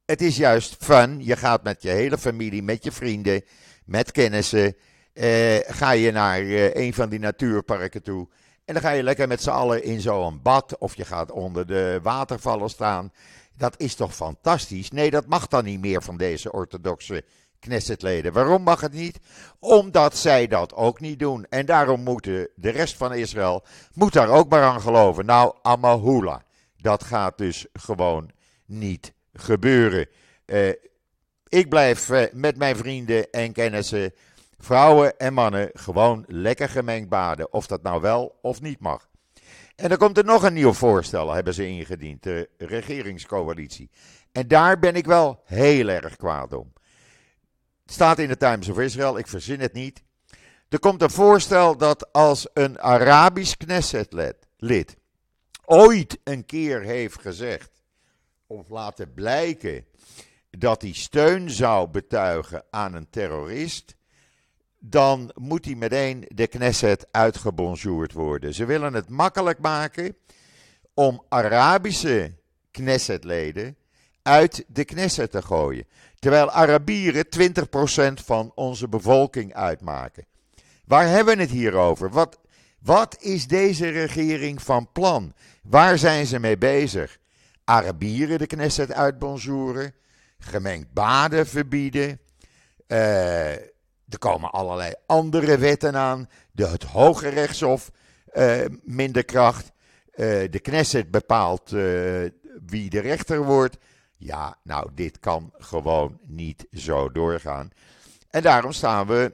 het 0.06 0.22
is 0.22 0.38
juist 0.38 0.76
fun. 0.80 1.26
Je 1.26 1.36
gaat 1.36 1.63
met 1.63 1.82
je 1.82 1.89
hele 1.89 2.17
familie, 2.17 2.63
met 2.63 2.84
je 2.84 2.91
vrienden, 2.91 3.43
met 3.86 4.12
kennissen. 4.12 4.76
Uh, 5.13 5.58
ga 5.67 5.91
je 5.91 6.12
naar 6.12 6.41
een 6.74 6.93
van 6.93 7.10
die 7.10 7.19
natuurparken 7.19 8.04
toe. 8.04 8.28
En 8.69 8.75
dan 8.75 8.84
ga 8.84 8.91
je 8.91 9.03
lekker 9.03 9.27
met 9.27 9.41
z'n 9.41 9.49
allen 9.49 9.84
in 9.84 10.01
zo'n 10.01 10.41
bad. 10.41 10.77
Of 10.77 10.95
je 10.95 11.05
gaat 11.05 11.32
onder 11.32 11.67
de 11.67 11.99
watervallen 12.03 12.69
staan. 12.69 13.12
Dat 13.58 13.73
is 13.77 13.95
toch 13.95 14.15
fantastisch? 14.15 14.91
Nee, 14.91 15.10
dat 15.10 15.27
mag 15.27 15.47
dan 15.47 15.63
niet 15.63 15.79
meer 15.79 16.03
van 16.03 16.17
deze 16.17 16.51
orthodoxe 16.51 17.23
Knessetleden. 17.60 18.34
Waarom 18.34 18.63
mag 18.63 18.82
het 18.82 18.93
niet? 18.93 19.19
Omdat 19.60 20.17
zij 20.17 20.47
dat 20.47 20.73
ook 20.73 20.99
niet 20.99 21.19
doen. 21.19 21.45
En 21.49 21.65
daarom 21.65 22.03
moet 22.03 22.23
de 22.23 22.49
rest 22.55 22.97
van 22.97 23.13
Israël 23.13 23.63
moet 23.93 24.13
daar 24.13 24.29
ook 24.29 24.49
maar 24.49 24.63
aan 24.63 24.82
geloven. 24.82 25.25
Nou, 25.25 25.55
Amahula. 25.62 26.43
Dat 26.77 27.03
gaat 27.03 27.38
dus 27.38 27.65
gewoon 27.73 28.32
niet 28.65 29.13
gebeuren. 29.34 30.08
Uh, 30.45 30.69
ik 31.47 31.69
blijf 31.69 32.10
uh, 32.10 32.23
met 32.34 32.58
mijn 32.58 32.75
vrienden 32.75 33.32
en 33.32 33.51
kennissen, 33.51 34.13
vrouwen 34.60 35.17
en 35.17 35.34
mannen, 35.34 35.69
gewoon 35.74 36.24
lekker 36.28 36.69
gemengd 36.69 37.10
baden. 37.10 37.54
Of 37.54 37.67
dat 37.67 37.82
nou 37.82 38.02
wel 38.02 38.39
of 38.41 38.62
niet 38.62 38.80
mag. 38.80 39.10
En 39.76 39.89
dan 39.89 39.98
komt 39.98 40.17
er 40.17 40.26
nog 40.26 40.43
een 40.43 40.54
nieuw 40.54 40.74
voorstel, 40.74 41.32
hebben 41.32 41.54
ze 41.54 41.67
ingediend, 41.67 42.24
de 42.24 42.50
regeringscoalitie. 42.58 43.89
En 44.32 44.48
daar 44.48 44.80
ben 44.80 44.95
ik 44.95 45.06
wel 45.06 45.41
heel 45.45 45.88
erg 45.88 46.15
kwaad 46.15 46.54
om. 46.54 46.74
Het 47.84 47.93
staat 47.93 48.19
in 48.19 48.28
de 48.28 48.38
Times 48.38 48.69
of 48.69 48.80
Israel, 48.80 49.17
ik 49.17 49.28
verzin 49.28 49.60
het 49.60 49.74
niet. 49.74 50.04
Er 50.69 50.80
komt 50.80 51.02
een 51.02 51.10
voorstel 51.10 51.78
dat 51.78 52.13
als 52.13 52.48
een 52.54 52.80
Arabisch 52.80 53.54
Knesset-lid 53.58 54.98
ooit 55.65 56.19
een 56.24 56.45
keer 56.45 56.82
heeft 56.82 57.22
gezegd, 57.22 57.72
of 58.48 58.69
laten 58.69 59.13
blijken, 59.13 59.86
dat 60.50 60.82
hij 60.82 60.93
steun 60.93 61.50
zou 61.50 61.89
betuigen 61.89 62.63
aan 62.69 62.93
een 62.93 63.10
terrorist, 63.10 63.95
dan 64.80 65.32
moet 65.36 65.65
hij 65.65 65.76
meteen 65.76 66.26
de 66.28 66.48
Knesset 66.48 67.08
uitgebonjourd 67.12 68.13
worden. 68.13 68.54
Ze 68.54 68.65
willen 68.65 68.94
het 68.94 69.10
makkelijk 69.10 69.60
maken 69.60 70.15
om 70.94 71.24
Arabische 71.30 72.32
Knessetleden 72.72 73.78
uit 74.22 74.65
de 74.68 74.86
Knesset 74.86 75.32
te 75.32 75.42
gooien. 75.42 75.86
Terwijl 76.20 76.52
Arabieren 76.52 77.26
20% 78.20 78.24
van 78.26 78.52
onze 78.56 78.88
bevolking 78.88 79.54
uitmaken. 79.54 80.26
Waar 80.86 81.08
hebben 81.08 81.36
we 81.36 81.42
het 81.42 81.52
hier 81.52 81.74
over? 81.74 82.10
Wat, 82.10 82.39
wat 82.80 83.18
is 83.20 83.48
deze 83.48 83.89
regering 83.89 84.62
van 84.62 84.92
plan? 84.92 85.34
Waar 85.63 85.98
zijn 85.98 86.26
ze 86.26 86.39
mee 86.39 86.58
bezig? 86.58 87.18
Arabieren 87.63 88.38
de 88.38 88.48
Knesset 88.48 88.94
uitbonjourden, 88.94 89.94
gemengd 90.39 90.94
baden 90.94 91.48
verbieden, 91.48 92.20
uh, 92.88 93.52
er 94.10 94.17
komen 94.19 94.52
allerlei 94.52 94.93
andere 95.06 95.58
wetten 95.58 95.95
aan. 95.95 96.30
De, 96.52 96.67
het 96.67 96.84
Hoge 96.84 97.30
Rechtshof 97.30 97.91
uh, 98.34 98.65
minder 98.84 99.26
kracht. 99.26 99.72
Uh, 100.12 100.26
de 100.52 100.60
Knesset 100.62 101.12
bepaalt 101.12 101.72
uh, 101.72 102.30
wie 102.65 102.89
de 102.89 103.00
rechter 103.00 103.43
wordt. 103.43 103.78
Ja, 104.17 104.58
nou, 104.63 104.89
dit 104.93 105.19
kan 105.19 105.54
gewoon 105.58 106.19
niet 106.26 106.67
zo 106.74 107.12
doorgaan. 107.12 107.72
En 108.30 108.41
daarom 108.41 108.72
staan 108.72 109.08
we 109.08 109.34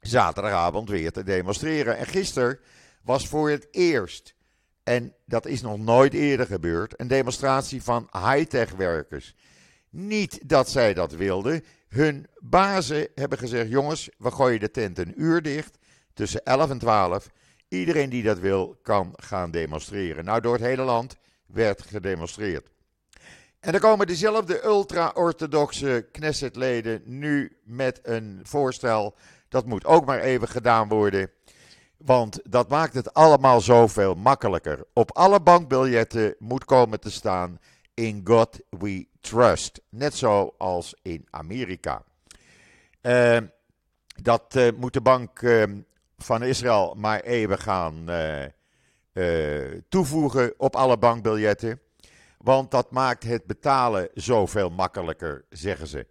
zaterdagavond 0.00 0.88
weer 0.88 1.12
te 1.12 1.22
demonstreren. 1.22 1.96
En 1.96 2.06
gisteren 2.06 2.58
was 3.02 3.28
voor 3.28 3.50
het 3.50 3.68
eerst, 3.70 4.34
en 4.82 5.14
dat 5.24 5.46
is 5.46 5.62
nog 5.62 5.78
nooit 5.78 6.14
eerder 6.14 6.46
gebeurd, 6.46 7.00
een 7.00 7.08
demonstratie 7.08 7.82
van 7.82 8.08
high-tech 8.12 8.70
werkers. 8.70 9.34
Niet 9.90 10.48
dat 10.48 10.70
zij 10.70 10.94
dat 10.94 11.12
wilden. 11.12 11.64
Hun 11.96 12.26
bazen 12.38 13.08
hebben 13.14 13.38
gezegd: 13.38 13.70
jongens, 13.70 14.08
we 14.18 14.30
gooien 14.30 14.60
de 14.60 14.70
tent 14.70 14.98
een 14.98 15.12
uur 15.16 15.42
dicht 15.42 15.78
tussen 16.14 16.44
11 16.44 16.70
en 16.70 16.78
12. 16.78 17.30
Iedereen 17.68 18.10
die 18.10 18.22
dat 18.22 18.38
wil, 18.38 18.78
kan 18.82 19.12
gaan 19.16 19.50
demonstreren. 19.50 20.24
Nou, 20.24 20.40
door 20.40 20.52
het 20.52 20.62
hele 20.62 20.82
land 20.82 21.16
werd 21.46 21.82
gedemonstreerd. 21.82 22.70
En 23.60 23.72
dan 23.72 23.80
komen 23.80 24.06
dezelfde 24.06 24.64
ultra-orthodoxe 24.64 26.08
Knessetleden 26.12 27.02
nu 27.04 27.56
met 27.64 28.00
een 28.02 28.40
voorstel. 28.42 29.14
Dat 29.48 29.66
moet 29.66 29.84
ook 29.84 30.06
maar 30.06 30.20
even 30.20 30.48
gedaan 30.48 30.88
worden. 30.88 31.30
Want 31.96 32.40
dat 32.44 32.68
maakt 32.68 32.94
het 32.94 33.14
allemaal 33.14 33.60
zoveel 33.60 34.14
makkelijker. 34.14 34.84
Op 34.92 35.16
alle 35.16 35.40
bankbiljetten 35.40 36.34
moet 36.38 36.64
komen 36.64 37.00
te 37.00 37.10
staan: 37.10 37.60
In 37.96 38.20
God 38.24 38.60
we 38.70 39.06
trust. 39.20 39.80
Net 39.88 40.14
zoals 40.14 40.94
in 41.02 41.26
Amerika. 41.30 42.04
Uh, 43.02 43.38
dat 44.22 44.54
uh, 44.56 44.68
moet 44.76 44.92
de 44.92 45.00
bank 45.00 45.40
uh, 45.40 45.64
van 46.16 46.42
Israël 46.42 46.94
maar 46.94 47.20
even 47.20 47.58
gaan 47.58 48.10
toevoegen 49.88 50.54
op 50.58 50.76
alle 50.76 50.98
bankbiljetten. 50.98 51.80
Want 52.38 52.70
dat 52.70 52.90
maakt 52.90 53.22
het 53.22 53.44
betalen 53.44 54.08
zoveel 54.14 54.70
makkelijker, 54.70 55.44
zeggen 55.50 55.86
ze. 55.86 56.06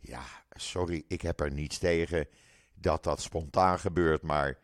Ja, 0.00 0.22
sorry, 0.50 1.04
ik 1.08 1.22
heb 1.22 1.40
er 1.40 1.52
niets 1.52 1.78
tegen 1.78 2.26
dat 2.74 3.04
dat 3.04 3.20
spontaan 3.20 3.78
gebeurt. 3.78 4.22
Maar 4.22 4.58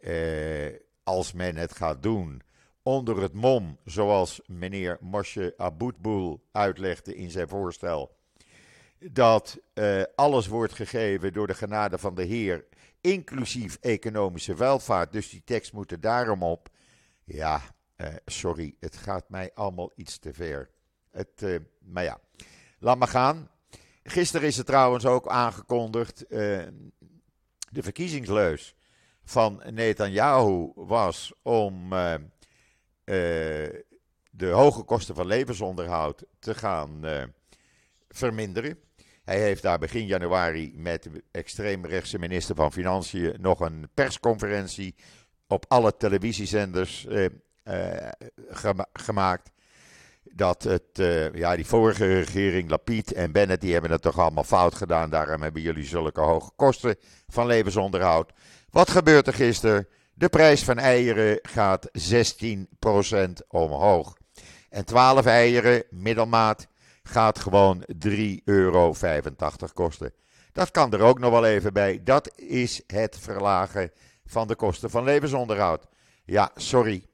eh, 0.00 0.74
als 1.04 1.32
men 1.32 1.56
het 1.56 1.76
gaat 1.76 2.02
doen 2.02 2.42
onder 2.82 3.22
het 3.22 3.32
mom, 3.32 3.78
zoals 3.84 4.40
meneer 4.46 4.98
Moshe 5.00 5.54
Aboutboul 5.56 6.42
uitlegde 6.52 7.14
in 7.14 7.30
zijn 7.30 7.48
voorstel, 7.48 8.16
dat 8.98 9.58
eh, 9.72 10.02
alles 10.14 10.46
wordt 10.46 10.72
gegeven 10.72 11.32
door 11.32 11.46
de 11.46 11.54
genade 11.54 11.98
van 11.98 12.14
de 12.14 12.22
Heer, 12.22 12.64
inclusief 13.00 13.76
economische 13.80 14.54
welvaart. 14.54 15.12
Dus 15.12 15.30
die 15.30 15.42
tekst 15.44 15.72
moet 15.72 15.90
er 15.90 16.00
daarom 16.00 16.42
op. 16.42 16.68
Ja, 17.24 17.60
uh, 17.96 18.06
sorry, 18.24 18.74
het 18.80 18.96
gaat 18.96 19.28
mij 19.28 19.50
allemaal 19.54 19.92
iets 19.94 20.18
te 20.18 20.32
ver. 20.32 20.70
Het, 21.10 21.42
uh, 21.42 21.58
maar 21.80 22.04
ja, 22.04 22.20
laat 22.78 22.98
maar 22.98 23.08
gaan. 23.08 23.50
Gisteren 24.02 24.46
is 24.46 24.58
er 24.58 24.64
trouwens 24.64 25.06
ook 25.06 25.28
aangekondigd. 25.28 26.24
De 26.28 27.82
verkiezingsleus 27.82 28.74
van 29.24 29.62
Netanyahu 29.70 30.72
was 30.74 31.32
om 31.42 31.92
de 33.04 34.46
hoge 34.50 34.82
kosten 34.82 35.14
van 35.14 35.26
levensonderhoud 35.26 36.24
te 36.38 36.54
gaan 36.54 37.04
verminderen. 38.08 38.78
Hij 39.24 39.40
heeft 39.40 39.62
daar 39.62 39.78
begin 39.78 40.06
januari 40.06 40.72
met 40.76 41.02
de 41.02 41.24
extreemrechtse 41.30 42.18
minister 42.18 42.54
van 42.54 42.72
Financiën 42.72 43.36
nog 43.40 43.60
een 43.60 43.88
persconferentie 43.94 44.94
op 45.46 45.64
alle 45.68 45.96
televisiezenders 45.96 47.06
uh, 47.08 47.26
gemaakt. 48.92 49.50
Dat 50.22 50.62
het, 50.62 50.84
ja, 51.32 51.56
die 51.56 51.66
vorige 51.66 52.18
regering, 52.18 52.70
Lapid 52.70 53.12
en 53.12 53.32
Bennett, 53.32 53.60
die 53.60 53.72
hebben 53.72 53.90
het 53.90 54.02
toch 54.02 54.18
allemaal 54.18 54.44
fout 54.44 54.74
gedaan. 54.74 55.10
Daarom 55.10 55.42
hebben 55.42 55.62
jullie 55.62 55.84
zulke 55.84 56.20
hoge 56.20 56.50
kosten 56.56 56.96
van 57.28 57.46
levensonderhoud. 57.46 58.32
Wat 58.70 58.90
gebeurt 58.90 59.26
er 59.26 59.34
gisteren? 59.34 59.88
De 60.14 60.28
prijs 60.28 60.64
van 60.64 60.78
eieren 60.78 61.38
gaat 61.42 61.90
16% 61.98 63.46
omhoog. 63.48 64.16
En 64.68 64.84
12 64.84 65.26
eieren, 65.26 65.84
middelmaat, 65.90 66.66
gaat 67.02 67.38
gewoon 67.38 67.84
3,85 68.06 68.42
euro 68.44 68.94
kosten. 69.74 70.12
Dat 70.52 70.70
kan 70.70 70.92
er 70.92 71.00
ook 71.00 71.18
nog 71.18 71.30
wel 71.30 71.44
even 71.44 71.72
bij. 71.72 72.00
Dat 72.04 72.32
is 72.38 72.82
het 72.86 73.18
verlagen 73.18 73.90
van 74.24 74.48
de 74.48 74.54
kosten 74.54 74.90
van 74.90 75.04
levensonderhoud. 75.04 75.86
Ja, 76.24 76.50
sorry. 76.54 77.06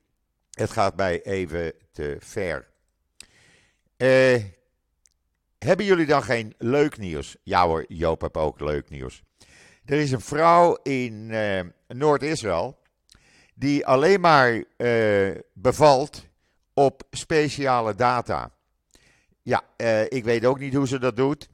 Het 0.51 0.71
gaat 0.71 0.97
mij 0.97 1.23
even 1.23 1.73
te 1.93 2.17
ver. 2.21 2.69
Uh, 3.97 4.43
hebben 5.59 5.87
jullie 5.87 6.07
dan 6.07 6.23
geen 6.23 6.55
leuk 6.59 6.99
nieuws? 6.99 7.37
Ja 7.43 7.67
hoor, 7.67 7.85
Joop 7.89 8.21
heeft 8.21 8.37
ook 8.37 8.61
leuk 8.61 8.91
nieuws. 8.91 9.23
Er 9.85 9.99
is 9.99 10.13
een 10.13 10.21
vrouw 10.21 10.79
in 10.83 11.29
uh, 11.31 11.61
Noord-Israël 11.89 12.79
die 13.59 13.87
alleen 13.87 14.21
maar 14.21 14.65
uh, 14.77 15.37
bevalt 15.53 16.27
op 16.75 17.03
speciale 17.11 17.95
data. 17.95 18.53
Ja, 19.43 19.65
ik 20.09 20.25
weet 20.25 20.45
ook 20.45 20.59
niet 20.59 20.75
hoe 20.75 20.89
ze 20.89 20.99
dat 20.99 21.17
doet. 21.17 21.49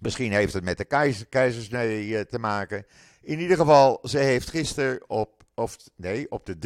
Misschien 0.00 0.32
heeft 0.32 0.52
het 0.52 0.64
met 0.64 0.78
de 0.78 0.84
keizer, 0.84 1.26
keizersnee 1.26 2.26
te 2.26 2.38
maken. 2.38 2.86
In 3.22 3.40
ieder 3.40 3.56
geval, 3.56 3.98
ze 4.02 4.18
heeft 4.18 4.50
gisteren 4.50 5.10
op, 5.10 5.44
of 5.54 5.76
nee, 5.96 6.30
op 6.30 6.46
de 6.46 6.56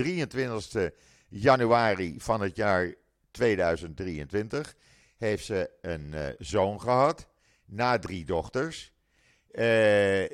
23e 0.90 0.96
januari 1.28 2.14
van 2.18 2.40
het 2.40 2.56
jaar 2.56 2.94
2023 3.30 4.74
heeft 5.16 5.44
ze 5.44 5.70
een 5.80 6.14
zoon 6.38 6.80
gehad, 6.80 7.26
na 7.64 7.98
drie 7.98 8.24
dochters. 8.24 8.92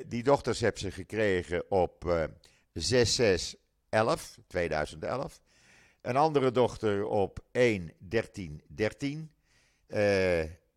Die 0.07 0.23
dochters 0.23 0.59
heeft 0.59 0.79
ze 0.79 0.91
gekregen 0.91 1.71
op 1.71 2.05
uh, 2.05 2.23
6 2.73 3.15
6 3.15 3.55
11 3.89 4.39
2011. 4.47 5.41
Een 6.01 6.15
andere 6.15 6.51
dochter 6.51 7.05
op 7.05 7.39
1 7.51 7.91
13 7.97 8.61
13. 8.67 9.31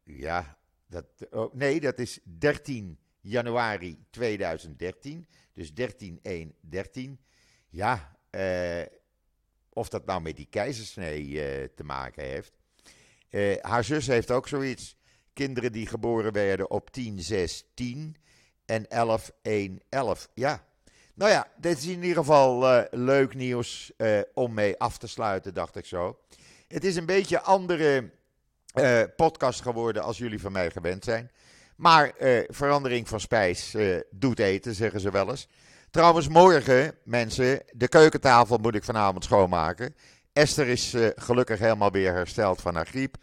ja, 0.05 0.59
dat, 0.87 1.05
oh, 1.31 1.55
nee, 1.55 1.81
dat 1.81 1.99
is 1.99 2.19
13 2.23 2.99
januari 3.21 4.05
2013. 4.11 5.27
Dus 5.53 5.75
13 5.75 6.19
1 6.23 6.55
13. 6.61 7.21
Ja, 7.69 8.17
eh 8.31 8.83
of 9.73 9.89
dat 9.89 10.07
nou 10.07 10.21
met 10.21 10.37
die 10.37 10.47
keizersnee 10.51 11.27
uh, 11.27 11.69
te 11.75 11.85
maken 11.85 12.25
heeft. 12.25 12.53
Uh, 13.31 13.57
haar 13.61 13.85
zus 13.85 14.07
heeft 14.07 14.31
ook 14.31 14.49
zoiets. 14.49 14.97
Kinderen 15.33 15.73
die 15.73 15.87
geboren 15.87 16.33
werden 16.33 16.71
op 16.71 16.91
10, 16.91 17.21
6, 17.21 17.65
10 17.75 18.17
en 18.65 18.89
11, 18.89 19.33
1, 19.43 19.81
11. 19.89 20.29
Ja, 20.35 20.67
nou 21.21 21.33
ja, 21.33 21.47
dit 21.57 21.79
is 21.79 21.87
in 21.87 22.03
ieder 22.03 22.17
geval 22.17 22.77
uh, 22.77 22.83
leuk 22.91 23.35
nieuws 23.35 23.93
om 24.35 24.55
mee 24.55 24.79
af 24.79 24.99
te 24.99 25.07
sluiten, 25.07 25.55
dacht 25.55 25.77
ik 25.77 25.87
zo. 25.87 26.19
Het 26.69 26.85
is 26.85 26.97
een 26.97 27.07
beetje 27.07 27.41
andere 27.41 28.11
podcast 29.17 29.63
geworden 29.63 30.03
als 30.03 30.19
jullie 30.19 30.41
van 30.41 30.53
mij 30.53 30.71
gewend 30.71 31.05
zijn. 31.05 31.31
Maar 31.77 32.13
verandering 32.49 33.09
van 33.09 33.21
spijs 33.21 33.77
doet 34.11 34.39
eten, 34.39 34.75
zeggen 34.75 35.01
ze 35.01 35.11
wel 35.11 35.31
eens. 35.31 35.49
Trouwens, 35.91 36.29
morgen, 36.29 36.95
mensen, 37.05 37.63
de 37.73 37.89
keukentafel 37.89 38.57
moet 38.57 38.75
ik 38.75 38.85
vanavond 38.85 39.25
schoonmaken. 39.25 39.95
Esther 40.33 40.69
is 40.69 40.95
gelukkig 41.15 41.59
helemaal 41.59 41.91
weer 41.91 42.13
hersteld 42.13 42.61
van 42.61 42.75
haar 42.75 42.87
griep. 42.87 43.17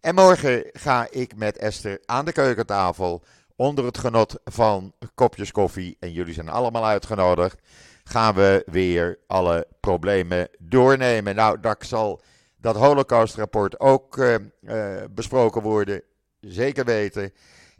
En 0.00 0.14
morgen 0.14 0.64
ga 0.72 1.06
ik 1.10 1.36
met 1.36 1.58
Esther 1.58 2.00
aan 2.04 2.24
de 2.24 2.32
keukentafel 2.32 3.22
onder 3.60 3.84
het 3.84 3.98
genot 3.98 4.40
van 4.44 4.92
kopjes 5.14 5.50
koffie. 5.50 5.96
En 5.98 6.12
jullie 6.12 6.34
zijn 6.34 6.48
allemaal 6.48 6.86
uitgenodigd. 6.86 7.60
Gaan 8.04 8.34
we 8.34 8.62
weer 8.66 9.18
alle 9.26 9.66
problemen 9.80 10.48
doornemen. 10.58 11.34
Nou, 11.34 11.60
dat 11.60 11.84
zal 11.86 12.20
dat 12.56 12.76
Holocaust-rapport 12.76 13.80
ook 13.80 14.16
uh, 14.16 14.34
uh, 14.62 15.02
besproken 15.10 15.62
worden. 15.62 16.02
Zeker 16.40 16.84
weten. 16.84 17.32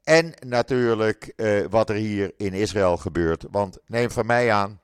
En 0.02 0.34
natuurlijk 0.46 1.32
uh, 1.36 1.66
wat 1.70 1.88
er 1.88 1.96
hier 1.96 2.32
in 2.36 2.52
Israël 2.52 2.96
gebeurt. 2.96 3.44
Want 3.50 3.78
neem 3.86 4.10
van 4.10 4.26
mij 4.26 4.52
aan, 4.52 4.80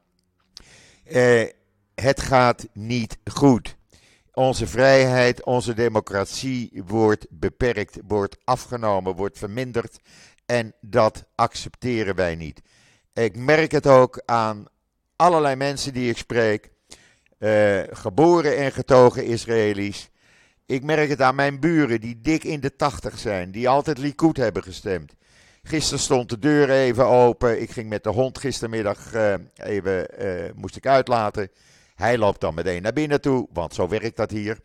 het 1.94 2.20
gaat 2.20 2.66
niet 2.72 3.18
goed. 3.24 3.76
Onze 4.32 4.66
vrijheid, 4.66 5.44
onze 5.44 5.74
democratie 5.74 6.82
wordt 6.86 7.26
beperkt, 7.30 7.98
wordt 8.06 8.36
afgenomen, 8.44 9.16
wordt 9.16 9.38
verminderd. 9.38 9.98
En 10.46 10.74
dat 10.80 11.24
accepteren 11.34 12.14
wij 12.14 12.34
niet. 12.34 12.62
Ik 13.12 13.36
merk 13.36 13.72
het 13.72 13.86
ook 13.86 14.22
aan 14.24 14.66
allerlei 15.16 15.56
mensen 15.56 15.92
die 15.92 16.10
ik 16.10 16.16
spreek, 16.16 16.70
uh, 17.38 17.80
geboren 17.90 18.56
en 18.56 18.72
getogen 18.72 19.24
Israëli's. 19.24 20.10
Ik 20.66 20.82
merk 20.82 21.08
het 21.08 21.22
aan 21.22 21.34
mijn 21.34 21.60
buren 21.60 22.00
die 22.00 22.20
dik 22.20 22.44
in 22.44 22.60
de 22.60 22.76
tachtig 22.76 23.18
zijn, 23.18 23.50
die 23.50 23.68
altijd 23.68 23.98
Likud 23.98 24.36
hebben 24.36 24.62
gestemd. 24.62 25.14
Gisteren 25.62 26.00
stond 26.00 26.28
de 26.28 26.38
deur 26.38 26.70
even 26.70 27.06
open. 27.06 27.60
Ik 27.60 27.70
ging 27.70 27.88
met 27.88 28.04
de 28.04 28.10
hond 28.10 28.38
gistermiddag 28.38 29.14
uh, 29.14 29.34
even, 29.54 30.06
uh, 30.24 30.50
moest 30.54 30.76
ik 30.76 30.86
uitlaten. 30.86 31.50
Hij 31.94 32.18
loopt 32.18 32.40
dan 32.40 32.54
meteen 32.54 32.82
naar 32.82 32.92
binnen 32.92 33.20
toe, 33.20 33.48
want 33.52 33.74
zo 33.74 33.88
werkt 33.88 34.16
dat 34.16 34.30
hier. 34.30 34.58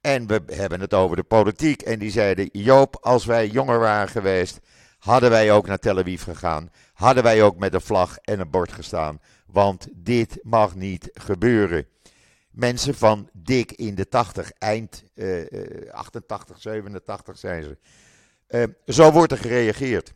En 0.00 0.26
we 0.26 0.42
hebben 0.46 0.80
het 0.80 0.94
over 0.94 1.16
de 1.16 1.22
politiek. 1.22 1.82
En 1.82 1.98
die 1.98 2.10
zeiden: 2.10 2.48
Joop, 2.52 2.96
als 3.00 3.24
wij 3.24 3.46
jonger 3.46 3.78
waren 3.78 4.08
geweest, 4.08 4.60
hadden 5.00 5.30
wij 5.30 5.52
ook 5.52 5.66
naar 5.66 5.78
Tel 5.78 5.98
Aviv 5.98 6.22
gegaan. 6.22 6.70
Hadden 6.92 7.22
wij 7.22 7.42
ook 7.42 7.56
met 7.56 7.74
een 7.74 7.80
vlag 7.80 8.18
en 8.18 8.40
een 8.40 8.50
bord 8.50 8.72
gestaan. 8.72 9.20
Want 9.46 9.88
dit 9.92 10.38
mag 10.42 10.74
niet 10.74 11.10
gebeuren. 11.12 11.86
Mensen 12.50 12.94
van 12.94 13.30
dik 13.32 13.72
in 13.72 13.94
de 13.94 14.08
80, 14.08 14.52
eind 14.52 15.04
uh, 15.14 15.92
88, 15.92 16.60
87 16.60 17.38
zijn 17.38 17.62
ze. 17.62 17.78
Uh, 18.48 18.94
zo 18.94 19.12
wordt 19.12 19.32
er 19.32 19.38
gereageerd. 19.38 20.12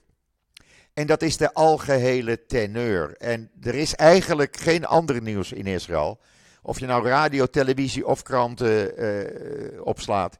En 0.92 1.06
dat 1.06 1.22
is 1.22 1.36
de 1.36 1.52
algehele 1.52 2.46
teneur. 2.46 3.16
En 3.16 3.50
er 3.62 3.74
is 3.74 3.94
eigenlijk 3.94 4.56
geen 4.56 4.86
ander 4.86 5.22
nieuws 5.22 5.52
in 5.52 5.66
Israël. 5.66 6.20
Of 6.62 6.80
je 6.80 6.86
nou 6.86 7.06
radio, 7.06 7.46
televisie 7.46 8.06
of 8.06 8.22
kranten 8.22 9.84
opslaat. 9.84 10.38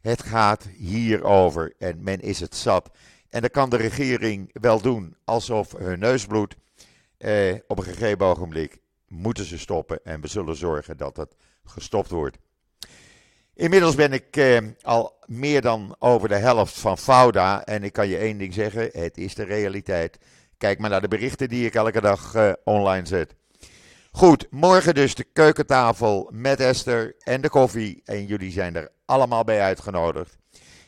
Het 0.00 0.22
gaat 0.22 0.68
hierover 0.76 1.72
en 1.78 2.02
men 2.02 2.20
is 2.20 2.40
het 2.40 2.56
zat. 2.56 2.90
En 3.30 3.40
dat 3.42 3.50
kan 3.50 3.70
de 3.70 3.76
regering 3.76 4.50
wel 4.52 4.80
doen 4.80 5.16
alsof 5.24 5.72
hun 5.72 5.98
neus 5.98 6.26
bloedt. 6.26 6.56
Uh, 7.18 7.54
op 7.66 7.78
een 7.78 7.84
gegeven 7.84 8.26
ogenblik 8.26 8.78
moeten 9.08 9.44
ze 9.44 9.58
stoppen 9.58 10.00
en 10.04 10.20
we 10.20 10.28
zullen 10.28 10.56
zorgen 10.56 10.96
dat 10.96 11.16
het 11.16 11.36
gestopt 11.64 12.10
wordt. 12.10 12.38
Inmiddels 13.54 13.94
ben 13.94 14.12
ik 14.12 14.36
eh, 14.36 14.58
al 14.82 15.18
meer 15.26 15.60
dan 15.60 15.96
over 15.98 16.28
de 16.28 16.36
helft 16.36 16.78
van 16.78 16.98
Fouda 16.98 17.64
en 17.64 17.84
ik 17.84 17.92
kan 17.92 18.08
je 18.08 18.18
één 18.18 18.38
ding 18.38 18.54
zeggen, 18.54 18.88
het 18.92 19.18
is 19.18 19.34
de 19.34 19.44
realiteit. 19.44 20.18
Kijk 20.58 20.78
maar 20.78 20.90
naar 20.90 21.00
de 21.00 21.08
berichten 21.08 21.48
die 21.48 21.66
ik 21.66 21.74
elke 21.74 22.00
dag 22.00 22.34
eh, 22.34 22.52
online 22.64 23.06
zet. 23.06 23.34
Goed, 24.10 24.46
morgen 24.50 24.94
dus 24.94 25.14
de 25.14 25.24
keukentafel 25.24 26.30
met 26.32 26.60
Esther 26.60 27.14
en 27.18 27.40
de 27.40 27.48
koffie 27.48 28.02
en 28.04 28.26
jullie 28.26 28.52
zijn 28.52 28.76
er 28.76 28.90
allemaal 29.04 29.44
bij 29.44 29.60
uitgenodigd. 29.60 30.38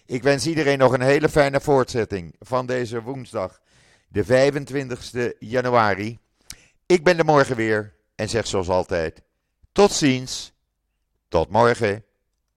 Ik 0.09 0.23
wens 0.23 0.47
iedereen 0.47 0.79
nog 0.79 0.93
een 0.93 1.01
hele 1.01 1.29
fijne 1.29 1.61
voortzetting 1.61 2.35
van 2.39 2.67
deze 2.67 3.03
woensdag, 3.03 3.61
de 4.09 4.25
25 4.25 5.13
januari. 5.39 6.19
Ik 6.87 7.05
ben 7.05 7.19
er 7.19 7.25
morgen 7.25 7.57
weer 7.57 7.95
en 8.15 8.29
zeg 8.29 8.47
zoals 8.47 8.69
altijd: 8.69 9.23
tot 9.73 9.93
ziens, 9.93 10.53
tot 11.29 11.51
morgen. 11.51 12.05